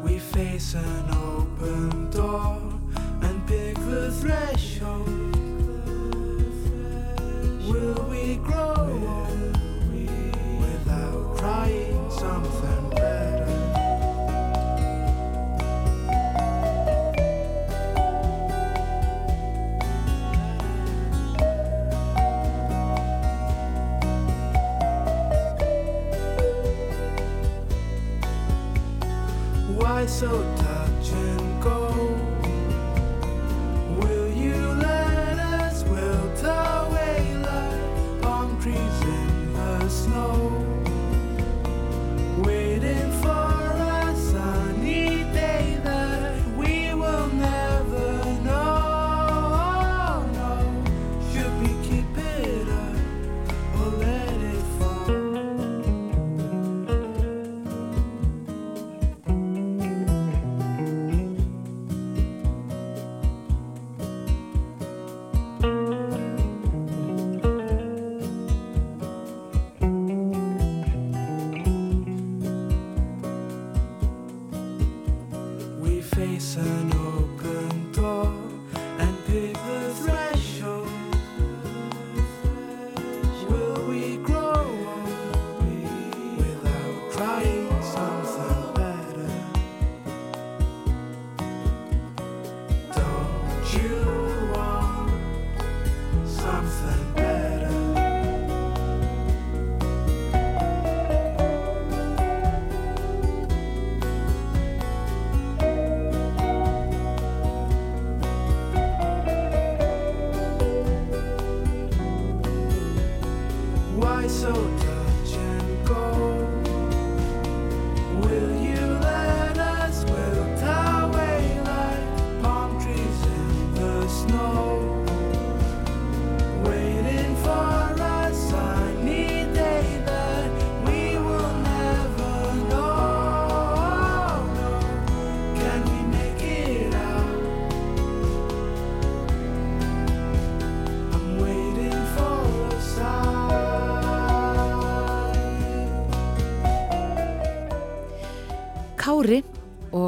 [0.05, 2.61] We face an open door
[3.23, 5.09] and pick the threshold.
[7.71, 8.75] Will we grow
[9.17, 9.57] old
[10.61, 12.80] without trying something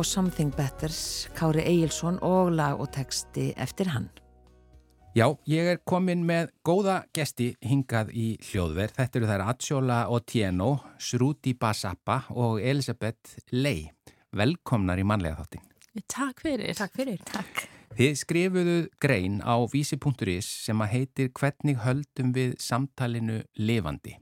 [0.03, 4.09] og Something Betters, Kári Egilson og lag og texti eftir hann.
[5.15, 8.97] Já, ég er komin með góða gesti hingað í hljóðverð.
[8.97, 13.85] Þetta eru þær Atsjóla Otieno, Sruti Basappa og Elisabeth Ley.
[14.35, 15.71] Velkomnar í mannlega þáttin.
[16.11, 16.75] Takk fyrir.
[16.75, 17.23] Takk fyrir.
[17.29, 17.63] Takk.
[17.95, 24.17] Þið skrifuðu grein á vísi.is sem að heitir Hvernig höldum við samtalinu lifandi?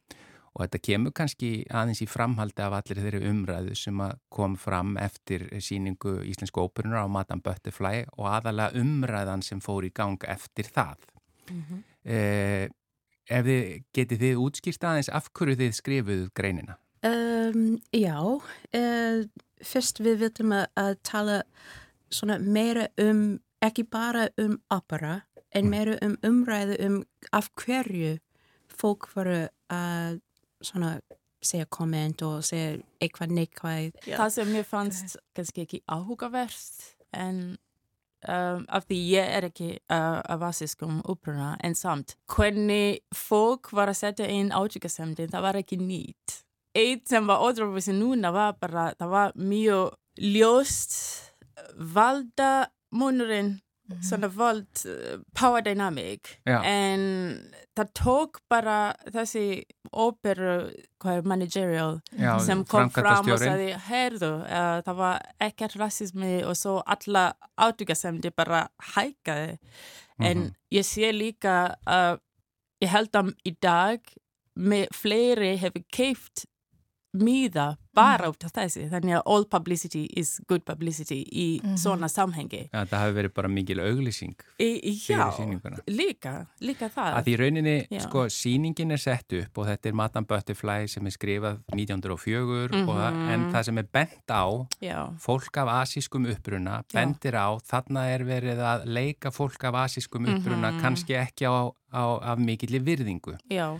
[0.56, 4.00] Og þetta kemur kannski aðeins í framhaldi af allir þeirri umræðu sem
[4.34, 9.92] kom fram eftir síningu Íslensku óperunar á Madame Butterfly og aðalega umræðan sem fór í
[9.94, 11.06] gang eftir það.
[12.04, 12.66] eh,
[13.30, 16.78] ef þið getið þið útskýrt aðeins af hverju þið skrifuðu greinina?
[17.06, 19.20] Um, já, uh,
[19.64, 21.38] fyrst við viljum að, að tala
[22.42, 25.20] meira um, ekki bara um opera,
[25.54, 26.98] en meira um umræðu um
[27.32, 28.18] af hverju
[28.80, 30.20] fólk voru að
[30.64, 30.98] svona
[31.44, 33.98] segja komment og segja eitthvað neikvæð.
[34.06, 37.40] Það sem mér fannst kannski ekki áhugavert en
[38.28, 43.92] um, af því ég er ekki uh, af asískum úpruna en samt hvernig fólk var
[43.92, 46.42] að setja inn átryggjasemdin, það var ekki nýtt.
[46.76, 50.94] Eitt sem var ótrúfisir núna var bara, það var mjög ljóst
[51.94, 53.56] valda munurinn
[54.02, 56.60] svona vald uh, power dynamic Já.
[56.64, 57.02] en
[57.76, 60.70] það tók bara þessi óperu,
[61.04, 66.56] er managerial Já, sem kom fram og sagði, heyrðu, uh, það var ekkert rasismi og
[66.56, 69.58] svo alla átryggjasemdi bara hækkaði.
[70.20, 70.54] En Mhm.
[70.72, 72.20] ég sé líka að
[72.82, 74.00] ég held að í dag
[74.58, 76.44] með fleiri hefur keift
[77.16, 81.46] miða bara út af þessi þannig að all publicity is good publicity í
[81.78, 82.62] svona samhengi.
[82.72, 86.32] Já, það hafi verið bara mikil auglýsing í, í, fyrir Já, líka,
[86.64, 87.12] líka það.
[87.20, 88.00] Að því í rauninni, Já.
[88.06, 92.94] sko, sýningin er sett upp og þetta er Madame Butterfly sem er skrifað 1904 og
[92.96, 94.44] það, en það sem er bent á,
[94.82, 100.26] Já, fólk af asískum uppruna, bendir á, þarna er verið að leika fólk af asískum
[100.30, 103.36] uppruna, kannski ekki á, á af mikilli virðingu.
[103.50, 103.78] já,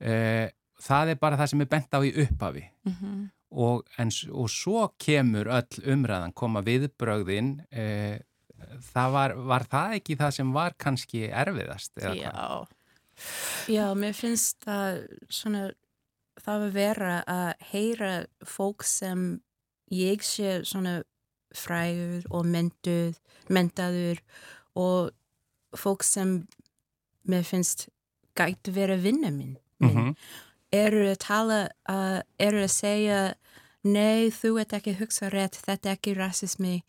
[0.00, 0.48] Uh,
[0.80, 2.62] það er bara það sem er bent á í upphafi.
[2.88, 8.20] mhm, og, en, og svo kemur öll umræðan, koma viðbrögðin eh,
[8.92, 12.36] það var, var það ekki það sem var kannski erfiðast eða hvað?
[12.36, 12.76] já,
[13.68, 15.66] Já, mér finnst það svona,
[16.40, 18.12] það að vera að heyra
[18.48, 19.24] fólk sem
[19.92, 21.00] ég sé svona
[21.56, 23.18] frægur og mentuð,
[23.50, 24.22] mentaður
[24.78, 25.10] og
[25.76, 26.38] fólk sem
[27.28, 27.88] mér finnst
[28.38, 29.90] gæti vera vinna minn, minn.
[29.90, 30.14] Mhm.
[30.72, 33.20] Eru að tala, uh, eru að segja
[33.84, 36.82] nei, þú ert ekki að hugsa rétt, þetta er ekki rasismi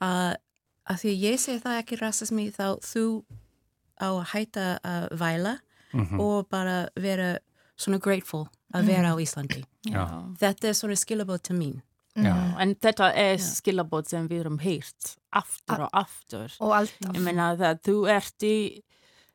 [0.00, 0.34] uh,
[0.90, 3.04] að því ég segi það er ekki rasismi þá þú
[4.00, 5.58] á að hætta að væla
[5.94, 6.18] Mhm.
[6.20, 7.38] og bara vera
[7.78, 9.60] svona grateful að vera á Íslandi.
[9.86, 10.02] já.
[10.40, 11.82] Þetta er svona skilabóð til mín.
[12.16, 12.34] Já.
[12.58, 16.50] En þetta er skilabót sem við erum heyrt aftur og aftur.
[16.60, 17.14] Og alltaf.
[17.14, 18.82] Ég meina það þú ert í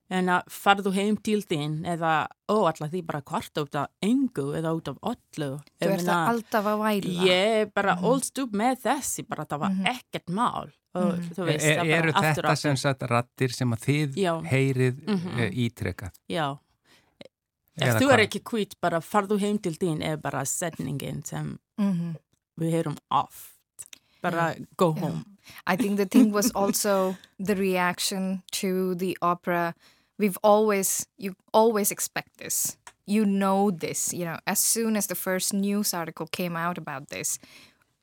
[0.09, 4.47] en að farðu heim til þín eða ó, alltaf því bara hvart út af engu
[4.57, 5.49] eða út af öllu.
[5.79, 7.25] Þú ert meina, alltaf að væla.
[7.29, 10.71] Ég bara ólst upp með þessi, bara það var ekkert mál.
[10.97, 14.33] Og þú veist, Er, E, eru þetta sem sagt rattir sem að þið Já.
[14.49, 15.53] heyrið mm Mhm.
[15.53, 16.11] ítrekkað?
[16.27, 16.57] Já.
[17.79, 22.15] Ef þú er ekki kvít, bara farðu heim til þín er bara setningin sem Mhm.
[22.59, 23.53] við heyrum oft.
[24.21, 25.23] Bara go home.
[25.65, 29.73] I think the thing was also the reaction to the opera.
[30.19, 32.77] We've always, you always expect this.
[33.07, 37.07] You know this, you know, as soon as the first news article came out about
[37.09, 37.39] this,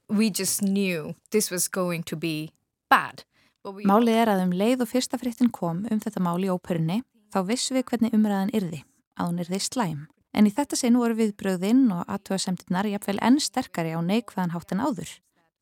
[0.09, 2.51] we just knew this was going to be
[2.89, 3.23] bad.
[3.63, 7.03] We Málið er að um leið og fyrsta fréttin kom um þetta mál í óperunni,
[7.35, 8.81] þá vissum við hvernig umræðan yrði,
[9.19, 10.01] að hún yrði slæm.
[10.33, 14.83] En í þetta sinn voru viðbröðinn og aðtöðasemtinnar jafnvel enn sterkari á neikvæðan hátt en
[14.87, 15.13] áður.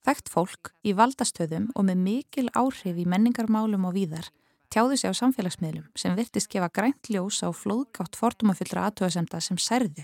[0.05, 4.31] Þekkt fólk í valdastöðum og með mikil áhrif í menningarmálum og víðar
[4.75, 10.03] tjáðu sig á samfélagsmiðlum sem virtist gefa grænt ljós á flóðgátt fordómafullra aðtöðasemta sem særðu.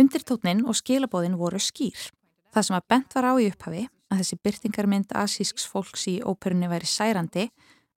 [0.00, 2.08] Undirtótnin og skilabóðin voru skýr.
[2.54, 6.70] Það sem að bent var á í upphafi, að þessi byrtingarmynd asísks fólks í óperunni
[6.70, 7.48] væri særandi,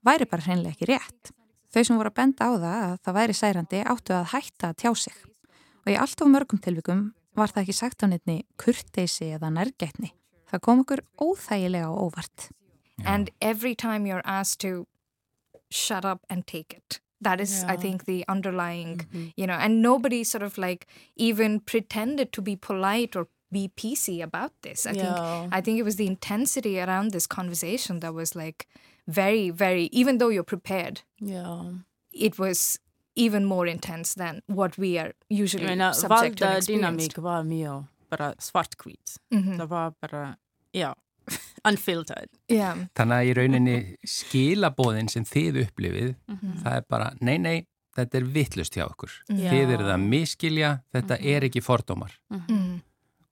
[0.04, 1.32] væri bara hreinlega ekki rétt.
[1.72, 4.80] Þau sem voru að benda á það að það væri særandi áttu að hætta að
[4.84, 5.18] tjá sig.
[5.86, 7.06] Og í allt of mörgum tilvikum
[7.40, 10.12] var það ekki sagt á nefni kurteisi eða nærgætni.
[10.52, 12.50] Það kom okkur óþægilega á óvart.
[13.06, 14.86] And every time you're asked to
[15.72, 17.02] shut up and take it.
[17.24, 19.02] That is, I think, the underlying,
[19.36, 24.22] you know, and nobody sort of like even pretended to be polite or be PC
[24.24, 24.86] about this.
[24.86, 25.02] I Yeah.
[25.16, 25.20] think,
[25.58, 28.66] I think it was the intensity around this conversation that was like
[29.08, 31.74] very, very, even though you're prepared, yeah,
[32.12, 32.80] it was
[33.16, 37.16] even more intense than what we are usually Ég meina, subject to valda and experienced.
[37.16, 39.18] dynamík var mjög bara svartkvít.
[39.32, 39.58] Mhm.
[39.60, 40.36] Það var bara,
[40.74, 40.96] já,
[41.66, 42.30] unfiltered.
[42.50, 42.86] Yeah.
[42.96, 43.76] Þannig að í rauninni
[44.08, 46.64] skilabóðin sem þið upplifið, Mhm.
[46.64, 47.66] það er bara, nei, nei,
[47.98, 49.12] þetta er vittlust hjá okkur.
[49.30, 49.52] Já.
[49.52, 51.26] Þið eru það miskilja, þetta Mhm.
[51.36, 52.12] er ekki fordómar.
[52.32, 52.82] Mm.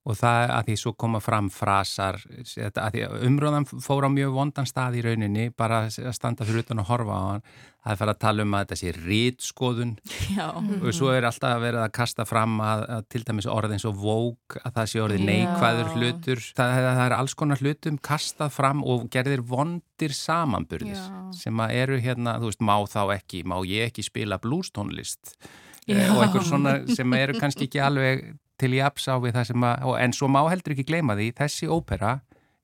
[0.10, 4.10] Og það að því svo koma fram frasar, þetta, að því að umröðan fór á
[4.10, 7.44] mjög vondan stað í rauninni, bara að standa fyrir utan og horfa á hann,
[7.80, 9.94] það er fyrir að tala um að þetta sé rítskoðun
[10.82, 14.02] og svo er alltaf verið að kasta fram að, að til dæmis orð eins og
[14.02, 15.28] vók, að það sé orðið Já.
[15.30, 21.08] neikvæður hlutur, það, það, er alls konar hlutum kastað fram og gerðir vondir samanburðir Já.
[21.40, 25.38] sem að eru hérna, þú veist, má þá ekki, má ég ekki spila blústónlist
[25.88, 26.04] Já.
[26.12, 28.28] og einhver svona sem eru kannski ekki alveg
[28.60, 31.32] til í apsa á við það sem að, en svo má heldur ekki gleyma því,
[31.40, 32.20] þessi ópera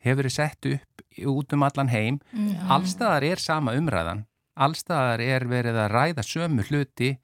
[0.05, 2.19] hefur verið sett upp út um allan heim,
[2.69, 7.15] allstaðar er sama umræðan, allstaðar er verið að ræða sömu hluti,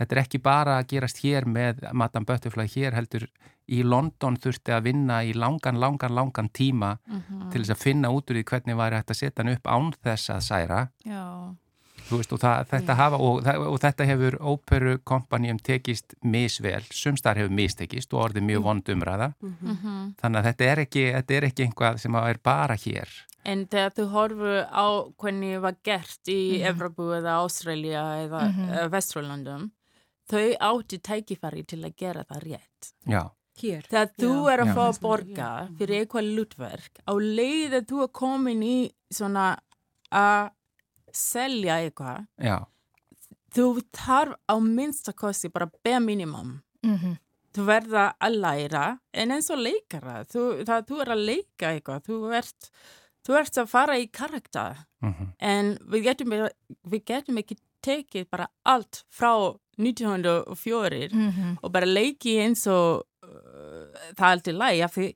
[0.00, 3.26] þetta er ekki bara að gerast hér með Madame Butterfly hér heldur
[3.70, 6.96] í London þurfti að vinna í langan, langan, langan tíma
[7.52, 9.92] til þess að finna út úr því hvernig væri hægt að setja hann upp án
[10.02, 10.80] þess að særa.
[11.06, 11.54] Já.
[12.10, 17.38] Þú veist, og, það, þetta hafa, og, það- og þetta hefur óperukompanjum tekist misvel, sumstar
[17.38, 20.14] hefur mistekist og orðið mjög vond umræða Mhm.
[20.20, 23.08] þannig að þetta er ekki, þetta er ekki einhvað sem er bara hér
[23.46, 24.86] En þegar þú horfur á
[25.16, 28.90] hvernig var gert í Evropu eða Ástralja eða mm -hmm.
[28.90, 29.70] Vestralundum,
[30.30, 32.92] þau áttu tækifæri til að gera það rétt.
[33.08, 33.30] Já,
[33.60, 33.82] Hér.
[33.88, 34.52] Þegar þú Já.
[34.52, 34.74] er að Já.
[34.74, 39.58] fá að borga fyrir eitthvað lútverk, á leið að þú er komin í svona
[40.12, 40.50] að
[41.12, 42.58] selja eitthvað, já,
[43.54, 47.16] þú þarf á minnstakosti bara bare minimum Mhm.
[47.52, 52.04] þú verða að læra en eins og leikara þú, það, þú er að leika eitthvað
[52.06, 52.70] þú ert,
[53.26, 55.32] þú ert að fara í karakter Mhm.
[55.40, 56.30] en við getum,
[56.88, 61.58] við getum ekki tekið bara allt frá 1904 Mhm.
[61.62, 65.14] og bara leiki eins og uh, það er alltaf læg af því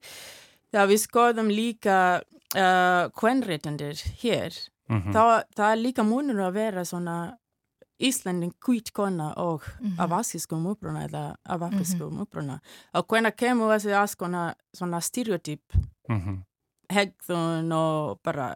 [0.72, 2.22] þegar við skoðum líka
[2.57, 4.53] uh, kvenréttandir hér
[4.91, 5.12] Mhm.
[5.12, 7.37] þá það er líka munur að vera svona
[8.01, 10.01] Íslandin hvít kona og Mhm.
[10.01, 12.61] af asískum uppruna eða af afriskum uppruna
[12.95, 15.62] og hvenær kemur þessi askona svona stereotyp
[16.09, 16.43] Mhm.
[16.91, 18.55] hegðun og bara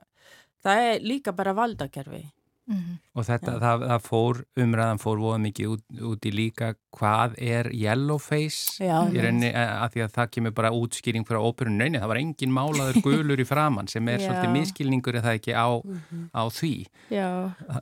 [0.65, 2.31] það er líka bara valdakerfi
[2.69, 2.99] Mhm.
[3.17, 3.59] Og þetta, Já.
[3.65, 8.99] það, það fór, umræðan fór voða mikið út, út í líka hvað er yellowface Já,
[9.09, 13.01] eh, af því að það kemur bara útskýring fyrir óperun neini, það var engin málaður
[13.07, 14.29] gulur í framann sem er Já.
[14.29, 15.69] svolítið miskilningur er það ekki á,
[16.35, 16.75] á því.
[17.11, 17.29] Já,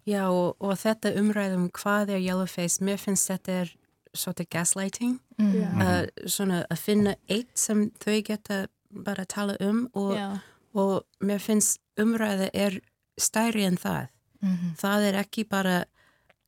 [0.07, 3.75] Já, og, og þetta umræðum hvað er yellowface, mér finnst þetta er
[4.15, 5.81] svolítið gaslighting, Mhm.
[5.83, 10.17] uh, svona að finna eitt sem þau geta bara að tala um og,
[10.75, 12.81] og mér finnst umræði er
[13.21, 14.09] stærri en það.
[14.43, 14.75] Mhm.
[14.81, 15.85] Það er ekki bara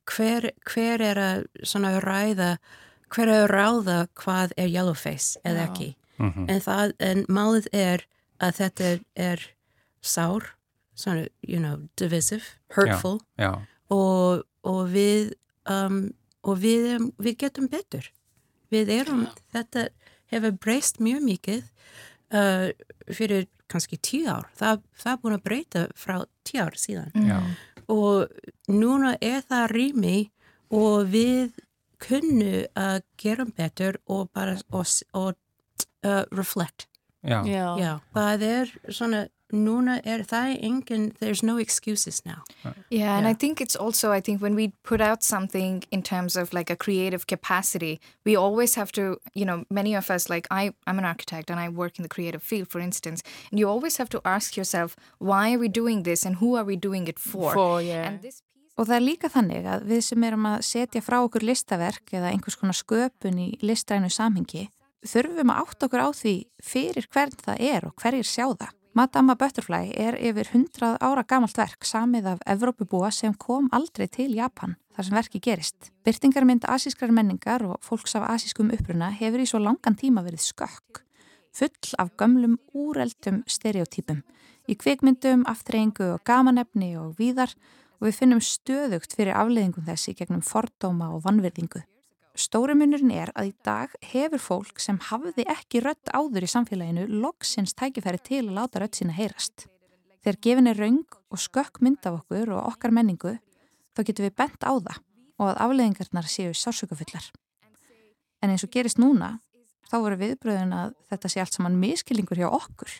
[0.09, 2.57] hver, hver er að svona ræða,
[3.09, 5.69] hver er að ráða hvað er yellowface eða Já.
[5.69, 5.95] ekki.
[6.19, 8.05] Mm En, það, en málið er
[8.41, 9.39] að þetta er, er
[10.01, 10.55] sár,
[10.95, 12.43] svona, you know, divisive,
[12.75, 13.21] hurtful.
[13.39, 15.33] Já, og, og við
[15.69, 16.09] um,
[16.43, 18.11] og við, við getum betur.
[18.69, 19.87] Við erum, þetta
[20.29, 21.63] hefur breyst mjög mikið
[22.35, 22.69] uh,
[23.09, 24.47] fyrir kannski tíu ár.
[24.57, 26.15] Það, það er búin að breyta frá
[26.47, 27.11] tíu ár síðan.
[27.13, 27.39] Já,
[27.89, 28.29] og
[28.69, 30.19] núna er það rými
[30.69, 31.57] og við
[31.99, 35.33] kunnu að gera betur og bara og, og
[36.05, 36.87] uh, reflect.
[37.19, 42.43] Já, já, Já, það er svona núna er það engin there's no excuses now
[42.89, 43.29] Yeah, and Yeah.
[43.29, 46.69] I think it's also, I think when we put out something in terms of like
[46.69, 50.97] a creative capacity, we always have to, you know, many of us, like I, I'm
[50.99, 53.21] an architect and I work in the creative field, for instance,
[53.51, 56.63] and you always have to ask yourself, why are we doing this and who are
[56.63, 57.53] we doing it for?
[57.53, 58.07] for, yeah.
[58.07, 61.17] And this piece Og það er líka þannig að við sem erum að setja frá
[61.19, 64.69] okkur listaverk eða einhvers konar sköpun í listrænu samhengi
[65.03, 68.78] þurfum að átta okkur á því fyrir hvern það er og hverjir sjá það.
[68.99, 74.33] Madama Butterfly er yfir 100 ára gamalt verk samið af Evrópubúa sem kom aldrei til
[74.35, 75.91] Japan þar sem verki gerist.
[76.03, 80.99] Byrtingarmynd asískrar menningar og fólks af asískum uppruna hefur í svo langan tíma verið skökk.
[81.55, 84.19] Full af gömlum úreldum stereotypum
[84.67, 87.55] í kvikmyndum, aftreyingu og gamanefni og víðar
[88.01, 91.85] og við finnum stöðugt fyrir afleiðingum þessi gegnum fordóma og vannverðingu.
[92.37, 97.73] Stórumunurinn er að í dag hefur fólk sem hafði ekki rödd áður í samfélaginu loksins
[97.77, 99.65] tækifæri til að láta rödd sína heyrast.
[100.23, 103.37] Þegar gefin er raung og skökk mynd af okkur og okkar menningu,
[103.95, 105.01] þá getum við bent á það
[105.39, 107.29] og að afleiðingarnar séu sásökufullar.
[108.43, 109.39] En eins og gerist núna,
[109.89, 112.91] þá voru viðbröðun að þetta sé allt saman miskilningur hjá okkur.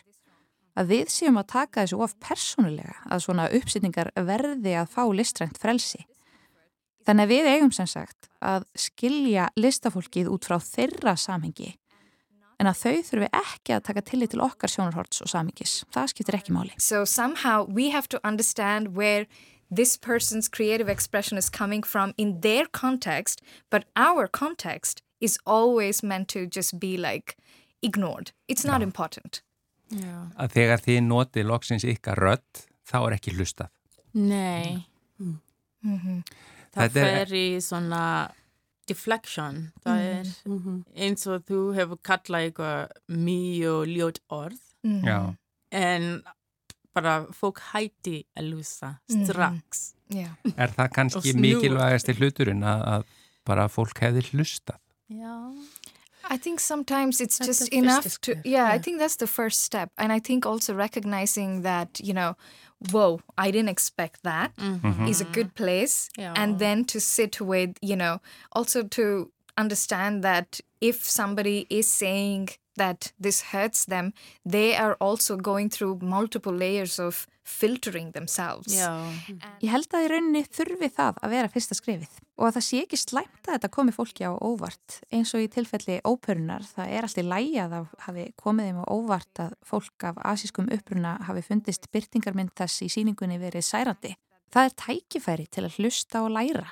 [0.78, 5.60] Að við séum að taka þessu of persónulega, að svona uppsýtningar verði að fá listrænt
[5.60, 6.06] frelsi.
[7.08, 11.74] Þannig að við eigum sem sagt að skilja listafólkið út frá þeirra samhengi
[12.60, 15.78] en að þau þurfi ekki að taka tillit til okkar sjónarhorts og samhengis.
[15.96, 16.74] Það skiptir ekki máli.
[16.76, 19.24] So somehow we have to understand where
[19.74, 23.40] this person's creative expression is coming from in their context,
[23.70, 27.36] but our context is always meant to just be like
[27.82, 28.32] ignored.
[28.48, 29.42] It's not important.
[29.90, 30.30] já.
[30.38, 33.70] að þegar þið notið loksins ykkar rödd, þá er ekki hlustað.
[34.14, 34.86] Nei,
[35.18, 35.40] Mhm.
[35.82, 38.30] það Þetta er- fer í svona
[38.86, 40.84] deflection, það er Mhm.
[40.96, 45.04] eins og þú hefur kallað eitthvað mjög ljót orð Mhm.
[45.04, 45.36] Já,
[45.72, 46.22] en
[46.94, 49.94] bara fólk hætti að lusa strax.
[50.12, 50.34] Yeah.
[50.56, 51.40] er það Og kannski snúa.
[51.40, 53.04] mikilvægasti hluturinn að, að
[53.46, 54.78] bara fólk hefði hlustað?
[55.08, 55.54] Já.
[56.28, 58.82] I think sometimes it's That's just the enough first to, step, yeah, I yeah.
[58.82, 59.90] think that's the first step.
[59.96, 62.34] And I think also recognizing that, you know,
[62.90, 65.06] whoa, I didn't expect that mm-hmm.
[65.06, 66.08] is a good place.
[66.16, 66.32] Yeah.
[66.36, 68.20] And then to sit with, you know,
[68.52, 74.14] also to understand that if somebody is saying that this hurts them,
[74.44, 78.72] they are also going through multiple layers of filtering themselves.
[79.60, 82.80] Ég held að í rauninni þurfi það að vera fyrsta skrifið og að það sé
[82.84, 87.08] ekki slæmt að þetta komi fólki á óvart eins og í tilfelli óperunar það er
[87.08, 91.44] alltaf lægi að það hafi komið þeim á óvart að fólk af asískum uppruna hafi
[91.44, 94.14] fundist byrtingarmynd þess í síningunni verið særandi.
[94.50, 96.70] Það er tækifæri til að hlusta og læra.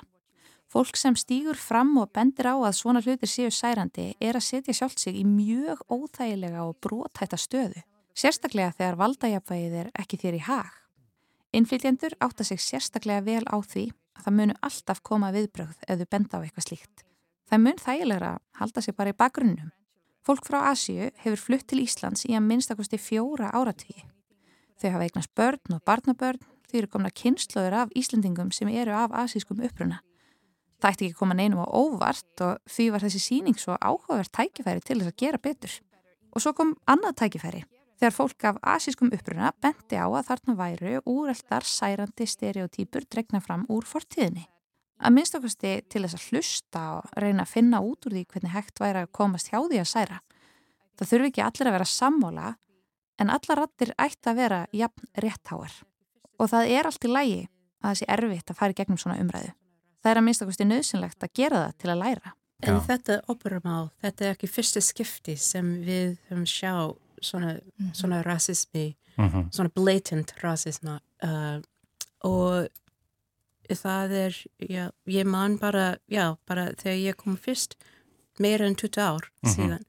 [0.69, 4.75] Fólk sem stýgur fram og bendir á að svona hlutir séu særandi er að setja
[4.77, 7.81] sjálft sig í mjög óþægilega og brotætta stöðu.
[8.19, 10.71] Sérstaklega þegar valdajafvægið er ekki þér í hag.
[11.55, 13.85] Innflytjendur átta sig sérstaklega vel á því
[14.19, 17.05] að það munu alltaf koma viðbrögð ef þau benda á eitthvað slíkt.
[17.47, 19.71] Það mun þægilegra halda sig bara í bakgrunnum.
[20.27, 24.03] Fólk frá Asíu hefur flutt til Íslands í að minnstakosti fjóra áratígi.
[24.83, 29.15] Þau hafa eignast börn og barnabörn, þau eru komna kynnslóður af Íslandingum sem eru af
[29.15, 30.03] asískum uppruna.
[30.83, 34.83] Það ætti ekki koma neinum á óvart og því var þessi síning svo áhugavert tækifæri
[34.83, 35.73] til þess að gera betur.
[36.35, 37.65] Og svo kom annað tækifæri.
[37.99, 43.65] Þegar fólk af asískum uppruna benti á að þarna væru úreltar særandi stereotýpur dregna fram
[43.67, 44.45] úr fortíðinni.
[45.03, 48.83] Að minnstakosti til þess að hlusta og reyna að finna út úr því hvernig hægt
[48.83, 50.19] væri að komast hjá því að særa.
[50.99, 52.49] Það þurfi ekki allir að vera sammála
[53.19, 55.75] en allar rattir ætti að vera jafn réttháar.
[56.39, 57.41] Og það er allt í lægi
[57.83, 59.53] að það sé erfitt að fara í gegnum svona umræðu.
[59.99, 62.35] Það er að minnstakosti nöðsynlegt að gera það til að læra.
[62.59, 62.81] En Já.
[62.89, 66.73] þetta operamál, þetta er ekki fyrsta skipti sem við höfum sjá
[67.23, 67.61] svona,
[67.93, 69.51] svona rasismi, Mhm.
[69.51, 71.61] svona blatant rasisma uh,
[72.25, 72.69] og
[73.69, 77.75] það er, já, ég man bara, já, bara þegar ég kom fyrst
[78.41, 79.55] meira en 20 ár Mhm.
[79.55, 79.85] síðan,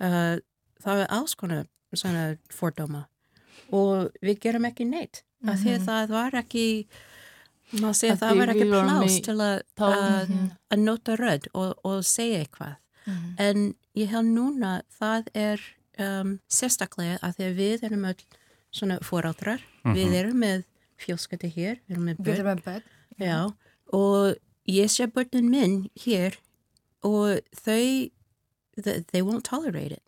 [0.00, 0.36] uh,
[0.82, 3.06] það var alls konar svona fordóma
[3.72, 6.86] og við gerum ekki neitt, af því að það var ekki,
[7.72, 10.50] maður segja, Af það var ekki í til að, að, Mhm.
[10.72, 12.76] að nota rödd og, og segja eitthvað.
[13.38, 15.60] En ég held núna það er
[16.00, 18.20] um, sérstaklega að því að við erum öll
[18.72, 20.64] svona foreldrar, við erum með
[21.02, 22.86] fjölskyldi hér, við erum með börn, erum með börn.
[23.20, 23.38] já,
[23.92, 24.36] og
[24.70, 26.38] ég sé börnin minn hér
[27.04, 28.08] og þau,
[28.80, 30.02] they, they won't tolerate it.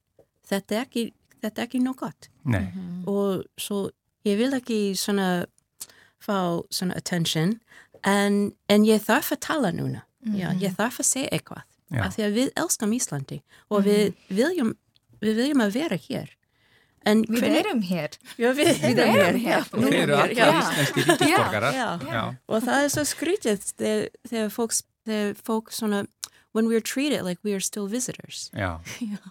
[0.48, 1.04] Þetta er ekki,
[1.42, 2.30] þetta er ekki nóg gott.
[2.44, 2.68] Nei,
[3.10, 3.90] og svo
[4.24, 5.44] ég vil ekki svona
[6.24, 7.58] fá svona attention
[8.04, 10.04] en, en ég þarf að tala núna.
[10.24, 11.64] Já, ég þarf að segja eitthvað.
[11.92, 12.00] Já.
[12.06, 13.36] af því að við elskam Íslandi
[13.70, 14.70] og við viljum
[15.24, 16.32] við viljum að vera hér
[17.04, 18.14] en Við erum hér.
[18.40, 19.66] já, við, Við erum hér.
[19.74, 20.46] Nú þeir eru hér, allir já.
[20.60, 21.74] íslenski ríkisborgarar.
[21.76, 21.88] Já.
[22.14, 22.22] Já.
[22.48, 25.98] og það er svo skrítið þegar, þegar fólk, þegar fólk svona
[26.54, 28.80] when we're treated like we are still visitors Já.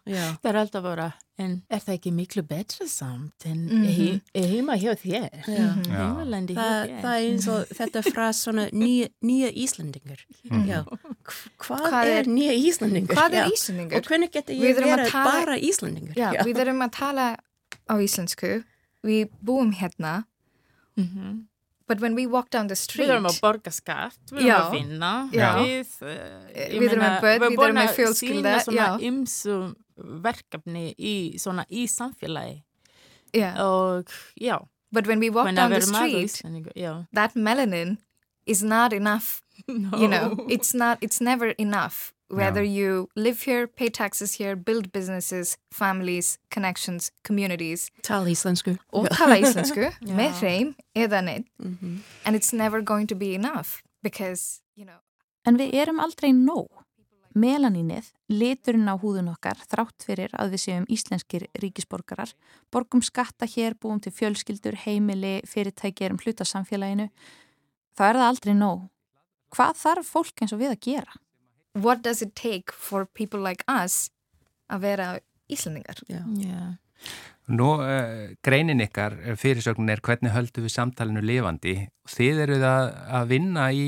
[0.06, 1.06] já, Það er alltaf bara,
[1.40, 3.86] en er það ekki miklu betra samt en Mhm.
[3.88, 4.22] he,
[4.52, 5.30] heima hjá þér?
[5.48, 5.70] Já.
[5.88, 7.00] Heimalandi hjá það, þér?
[7.06, 10.20] það er eins og þetta frá svona nýja, nýja Íslandingar
[10.52, 10.68] Mhm.
[10.68, 13.48] já, Hv- hvað, Hvað er nýja Íslandingar Hvað er Já.
[13.56, 13.98] Íslandingur?
[13.98, 17.38] og hvernig getur Við ég vera tala- bara Íslandingar Já, við erum að tala
[17.90, 18.64] á íslensku.
[19.04, 20.26] Við búum hérna.
[20.98, 21.48] Mhm.
[21.94, 23.06] But when we walk down the street.
[23.06, 24.58] Við erum að borga skatt, við erum Já.
[24.58, 25.50] að vinna, Já.
[25.60, 26.18] við, ég eh,
[26.56, 29.08] eh, Við erum meina, með börn, við erum með búin að fjölskylda, sýna svona já.
[29.12, 29.58] ymsu
[30.26, 32.62] verkefni í, svona, í samfélagi
[33.34, 33.58] Yeah.
[33.62, 34.60] og já,
[34.94, 37.98] But when we walk hvernig down the vera maður street, that melanin
[38.46, 39.42] is not enough.
[39.68, 39.98] No.
[39.98, 42.12] You know, it's not, it's never enough.
[42.34, 42.70] Whether No.
[42.70, 49.38] you live here, pay taxes here, build businesses, families, connections, communities, tala íslensku og tala
[49.38, 50.16] íslensku Já.
[50.18, 51.46] með hreim eða neitt.
[51.62, 52.00] Mhm.
[52.26, 55.00] And it's never going to be enough because, you know,
[55.46, 56.70] En við erum aldrei nóg.
[57.36, 62.30] Melanínið, liturinn á húðun okkar, þrátt fyrir að við séum íslenskir ríkisborgarar,
[62.72, 67.10] borgum skatta hér, búum til fjölskyldur, heimili, fyrirtæki, erum hluta samfélaginu,
[67.98, 68.84] þá er það aldrei nóg.
[69.50, 71.18] Hvað þarf fólk eins og við að gera?
[71.74, 74.10] What does it take for people like us
[74.72, 75.08] að vera
[75.52, 76.00] Íslandingar?
[76.08, 76.22] Já.
[77.52, 81.74] Nú, uh, greinin ykkar eh, fyrirsögnin er hvernig höldum við samtalenu lifandi.
[82.08, 82.86] Þið eruð að,
[83.20, 83.88] að vinna í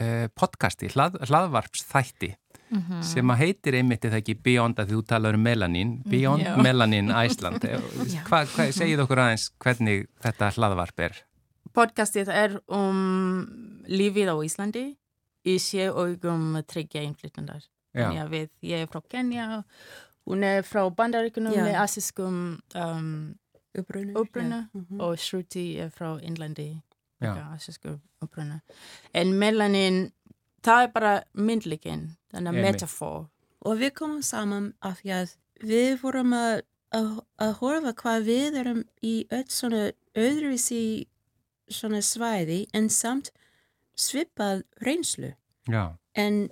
[0.00, 2.34] uh, podcasti, hlað, hlaðvarpsþætti
[2.74, 3.02] Mhm.
[3.06, 6.54] sem að heitir einmitt eða ekki Beyond að þú talar um melanin, Beyond Já.
[6.64, 7.60] Melanin Iceland.
[7.60, 11.20] Hvað hva, segið okkur aðeins hvernig þetta hlaðvarp er?
[11.76, 13.44] Podcastið er um
[13.86, 14.84] lífið á Íslandi
[15.46, 17.62] í sé augum tryggja innflytjandar.
[17.94, 19.62] Já, Já, við, ég er frá Kenya,
[20.26, 22.38] hún er frá Bandaríkunum með asískum
[22.74, 23.12] um,
[23.78, 24.80] uppruna já.
[24.80, 25.00] Mhm.
[25.00, 26.82] og Shruti er frá Indlandi,
[27.22, 28.60] já, asísku uppruna.
[29.14, 30.12] En melanin,
[30.62, 33.28] það er bara myndlikinn, þannig að metafor.
[33.64, 38.58] og við komum saman af því að við vorum að, að, að horfa hvað við
[38.60, 41.06] erum í öll svona öðruvísi
[41.70, 43.30] svona svæði en samt
[43.96, 45.34] svipað reynslu.
[45.68, 46.50] Já, en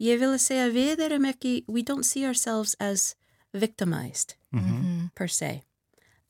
[0.00, 3.14] ég vil að segja við erum ekki we don't see ourselves as
[3.54, 5.62] victimized mhm, per se.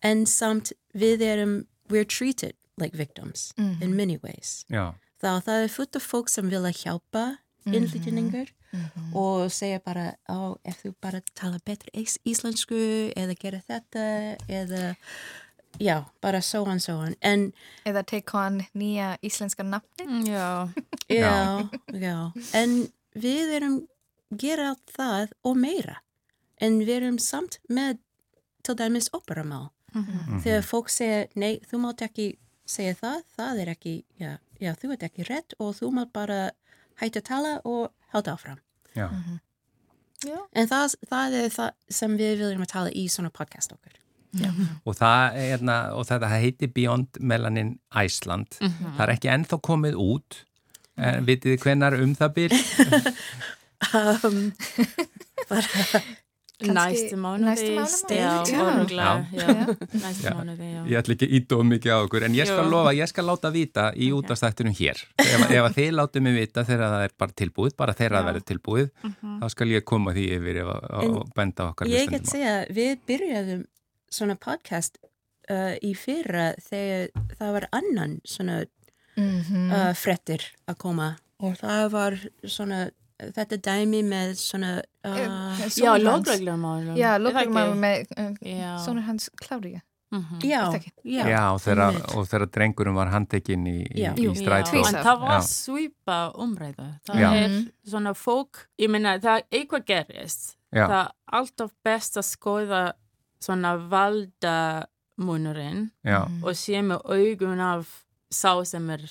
[0.02, 3.82] En samt við erum we're treated like victims Mhm.
[3.82, 4.64] in many ways.
[4.70, 8.52] Já, þá það er fullt af fólk sem vilja hjálpa innflytningar
[9.14, 11.58] og segja bara, á, ef þú bara tala
[11.94, 14.96] ís íslensku eða gera þetta eða
[15.80, 17.14] já, bara so on so on.
[17.20, 17.52] En
[17.84, 20.06] Eða take on nýja íslenska nafni?
[20.30, 20.68] Já,
[21.08, 23.78] já, já, en við erum
[24.30, 26.00] gera allt það og meira.
[26.60, 27.98] En við erum samt með
[28.64, 32.32] til dæmis operamál mhm, þegar fólk segja, nei, þú mátt ekki
[32.66, 36.40] segja það, það er ekki já, já þú ert ekki rétt og þú mátt bara
[37.00, 38.62] hætta að tala og halda áfram.
[38.96, 39.10] Já.
[40.56, 43.98] En það, það er það sem við viljum að tala í svona podcast okkur.
[44.86, 47.74] Og, það, er, hérna, og þetta heitir Beyond Melanin
[48.04, 48.58] Iceland.
[48.60, 50.42] Það er ekki ennþá komið út.
[50.96, 52.54] En vitið þið hvenar um það byr?
[53.92, 54.38] Um,
[56.56, 57.74] Næstu mánuði.
[57.76, 58.60] næstu mánuði, Já, já.
[58.64, 59.44] örugglega, Já.
[59.44, 59.74] já.
[60.00, 60.80] Næstu mánuði, já.
[60.88, 62.70] Ég ætla ekki og mikið á okkur, en ég skal Jú.
[62.72, 64.16] lofa, ég skal láta vita í okay.
[64.22, 65.02] útastættunum hér.
[65.20, 68.28] Ef, ef að þið látu mig vita þegar það er bara tilbúið, bara þegar það
[68.30, 68.88] verður tilbúið,
[69.42, 72.54] þá skal ég koma því yfir ef að- En og benda okkar Ég get segja,
[72.72, 73.64] við byrjaðum
[74.16, 74.98] svona podcast
[75.50, 78.64] uh, í fyrra þegar það var annan svona
[79.16, 79.70] Mhm.
[79.72, 81.06] uh, frettir að koma
[81.40, 84.72] og það var svona þetta dæmi með svona
[85.08, 86.04] uh, Já, hans.
[86.04, 86.96] lögreglumálum.
[87.00, 87.78] Já, Er ekki?
[87.80, 88.74] með Já.
[88.84, 89.80] sonur hans Kláriða.
[90.12, 90.38] Mhm.
[90.44, 90.92] já, Er það ekki?
[91.16, 91.60] já, Já, og
[91.94, 92.14] einmitt.
[92.14, 94.12] og þegar drengurum var handtekinn í, í, Já.
[94.14, 94.76] í strætó.
[94.76, 95.40] Já, en það var Já.
[95.48, 96.90] svipa umræða.
[97.08, 97.32] Það Já.
[97.32, 97.70] er Mhm.
[97.88, 100.56] svona fólk, ég meina það eitthvað gerist.
[100.74, 100.86] Já.
[100.86, 102.92] Það er alltaf best að skoða
[103.42, 107.92] svona valdamunurinn Já, og sé með augun af
[108.32, 109.04] sá sem er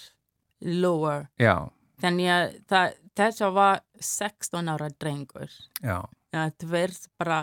[0.62, 1.28] lower.
[1.40, 1.70] já,
[2.02, 5.52] Þannig að það, þetta var 16 ára drengur.
[5.82, 6.02] já,
[6.36, 7.38] að þú verð bara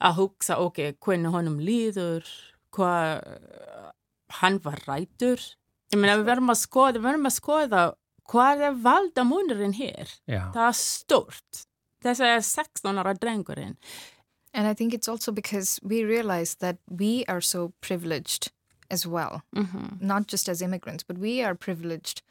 [0.00, 2.24] að hugsa, ok, hvernig honum líður,
[2.72, 3.24] hvað
[4.40, 5.42] hann var rætur.
[5.92, 7.82] Ég meina, við verðum að skoða, við verðum að skoða
[8.28, 10.10] hvað er valdamunurinn hér.
[10.28, 10.42] já.
[10.52, 11.64] Það er stort.
[12.04, 13.76] Þess að er 16 ára drengurinn.
[14.54, 18.50] And I think it's also because we realize that we are so privileged
[18.90, 22.22] as well, Mm not just as immigrants, but we are privileged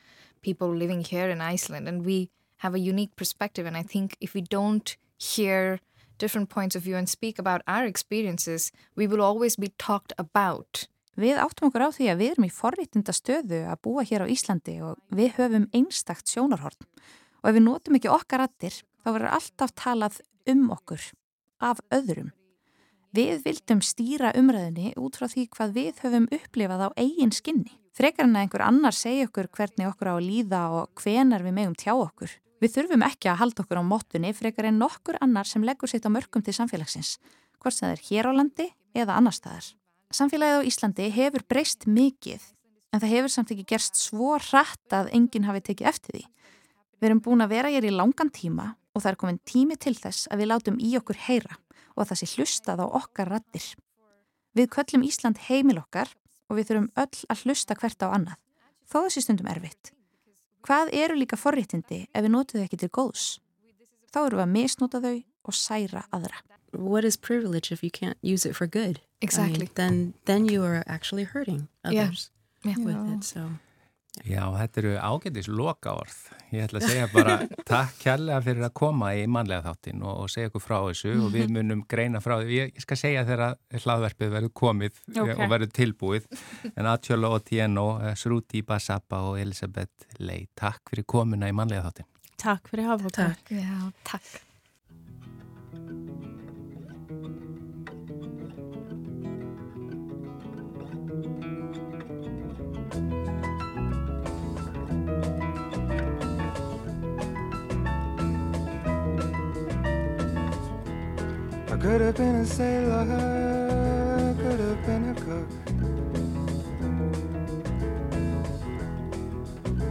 [0.42, 3.66] people living here in Iceland and we have a unique perspective.
[3.68, 5.80] And I think if we don't hear
[6.18, 10.88] different points of view and speak about our experiences, we will always be talked about.
[11.18, 14.28] Við áttum okkur á því að við erum í forréttinda stöðu að búa hér á
[14.30, 16.78] Íslandi og við höfum einstakt sjónarhorn.
[17.42, 20.20] Og ef við notum ekki okkar rattir, þá verður alltaf talað
[20.54, 21.02] um okkur,
[21.60, 22.32] af öðrum.
[23.16, 27.72] Við vildum stýra umræðinni út frá því hvað við höfum upplifað á eigin skinni.
[27.98, 31.56] Frekar en að einhver annar segja okkur hvernig okkur á að líða og hvenar við
[31.58, 32.36] megum tjá okkur.
[32.62, 36.06] Við þurfum ekki að halda okkur á mottunni frekar en nokkur annar sem leggur sitt
[36.06, 37.18] á mörgum til samfélagsins,
[37.62, 39.72] hvort sem það er hér á landi eða annar staðar.
[40.14, 42.44] Samfélagið á Íslandi hefur breyst mikið
[42.94, 46.24] en það hefur samt ekki gerst svo hratt að enginn hafi tekið eftir því.
[46.98, 49.94] Við erum búin að vera hér í langan tíma og það er komin tími til
[49.98, 51.58] þess að við látum í okkur heyra
[51.94, 53.68] og að það sé hlustað á okkar rattir.
[54.58, 56.10] Við köllum Ísland heimil okkar
[56.50, 58.40] og við þurfum öll að hlusta hvert á annað,
[58.90, 59.92] þó það sé stundum erfitt.
[60.66, 63.26] Hvað eru líka forréttindi ef við notum þau ekki til góðs?
[64.12, 65.16] Þá eru við að misnota þau
[65.48, 66.42] og særa aðra.
[66.74, 68.98] what is privilege if you can't use it for good?
[68.98, 69.70] I mean, Exactly.
[69.76, 72.04] then then you are actually hurting Yeah.
[72.08, 72.30] others
[72.64, 72.78] Yeah.
[72.78, 73.24] with it.
[73.24, 73.52] So
[74.26, 76.18] Já, þetta eru ágætis loka orð.
[76.56, 77.34] Ég ætla að segja bara
[77.68, 81.30] takk kærlega fyrir að koma í mannlega þáttin og, og segja okkur frá þessu og
[81.34, 82.48] við munum greina frá því.
[82.56, 85.34] Ég, ég skal segja þegar hlaðverfið verður komið Ok.
[85.36, 86.24] og verður tilbúið.
[86.74, 92.08] En Atjóla Otieno, Sruti Basappa og Elisabeth Ley, takk fyrir komuna í mannlega þáttin.
[92.38, 93.24] Takk fyrir að hafa okkur.
[93.24, 93.44] Takk.
[93.52, 93.78] Já,
[94.14, 94.28] takk.
[111.80, 113.06] Could have been a sailor,
[114.40, 115.48] could have been a cook.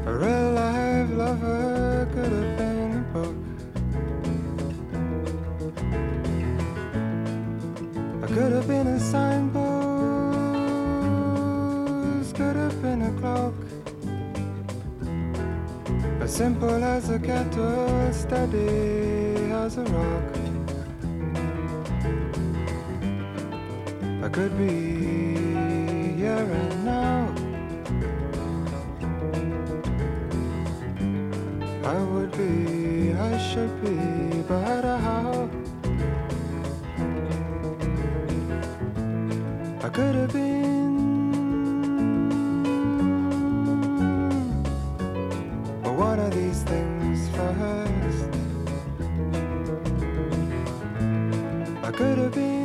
[0.04, 3.36] A real life lover could have been a book.
[8.22, 9.54] I could have been a signpost,
[12.34, 13.54] could have been a clock.
[16.20, 20.35] As simple as a kettle, steady as a rock.
[24.26, 25.36] I could be
[26.16, 27.32] here and now.
[31.84, 35.48] I would be, I should be, but how?
[39.84, 41.62] I could have been,
[45.84, 48.28] but one of these things first.
[51.84, 52.55] I could have been.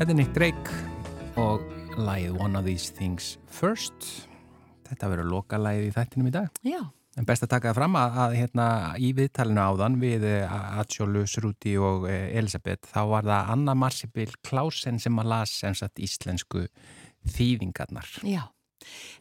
[0.00, 0.76] Þetta er Nick Drake
[1.36, 1.64] og
[2.00, 4.06] lagið One of These Things First.
[4.88, 6.46] Þetta verður loka lagið í þættinum í dag.
[6.64, 6.78] Já,
[7.20, 11.74] En best að taka það fram að, að hérna, í viðtalinu áðan við Atsjólu, Srúti
[11.76, 16.64] og eh, Elisabeth þá var það Anna Marsibil Klausen sem að las sem sagt íslensku
[17.36, 18.08] þýðingarnar.
[18.24, 18.46] já.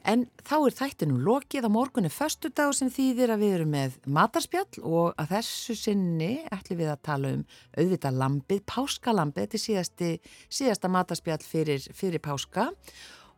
[0.08, 4.84] En þá er þættinum lokið á morgunni föstudag sem þýðir að við erum með matarspjall
[4.88, 7.46] og að þessu sinni ætlum við að tala um
[7.78, 10.12] auðvitað lambið, páskalambið, þetta er síðasti,
[10.60, 12.70] síðasta matarspjall fyrir, fyrir páska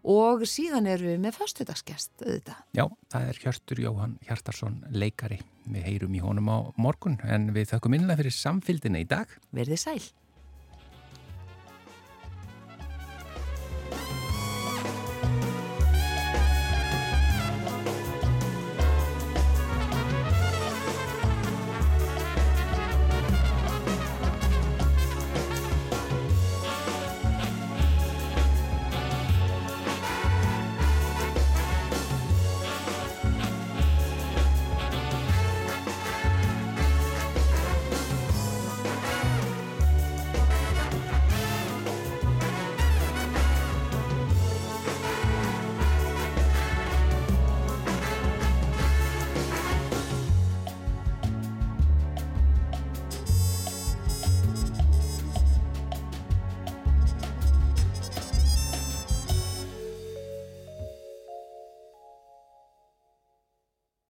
[0.02, 2.64] og síðan erum við með föstudagsgest auðvitað.
[2.78, 5.42] Já, það er Hjörtur Jóhann Hjartarsson leikari.
[5.72, 9.30] Við heyrum í honum á morgun en við þökkum innlega fyrir samfylgdina í dag.
[9.54, 10.02] Verðið sæl.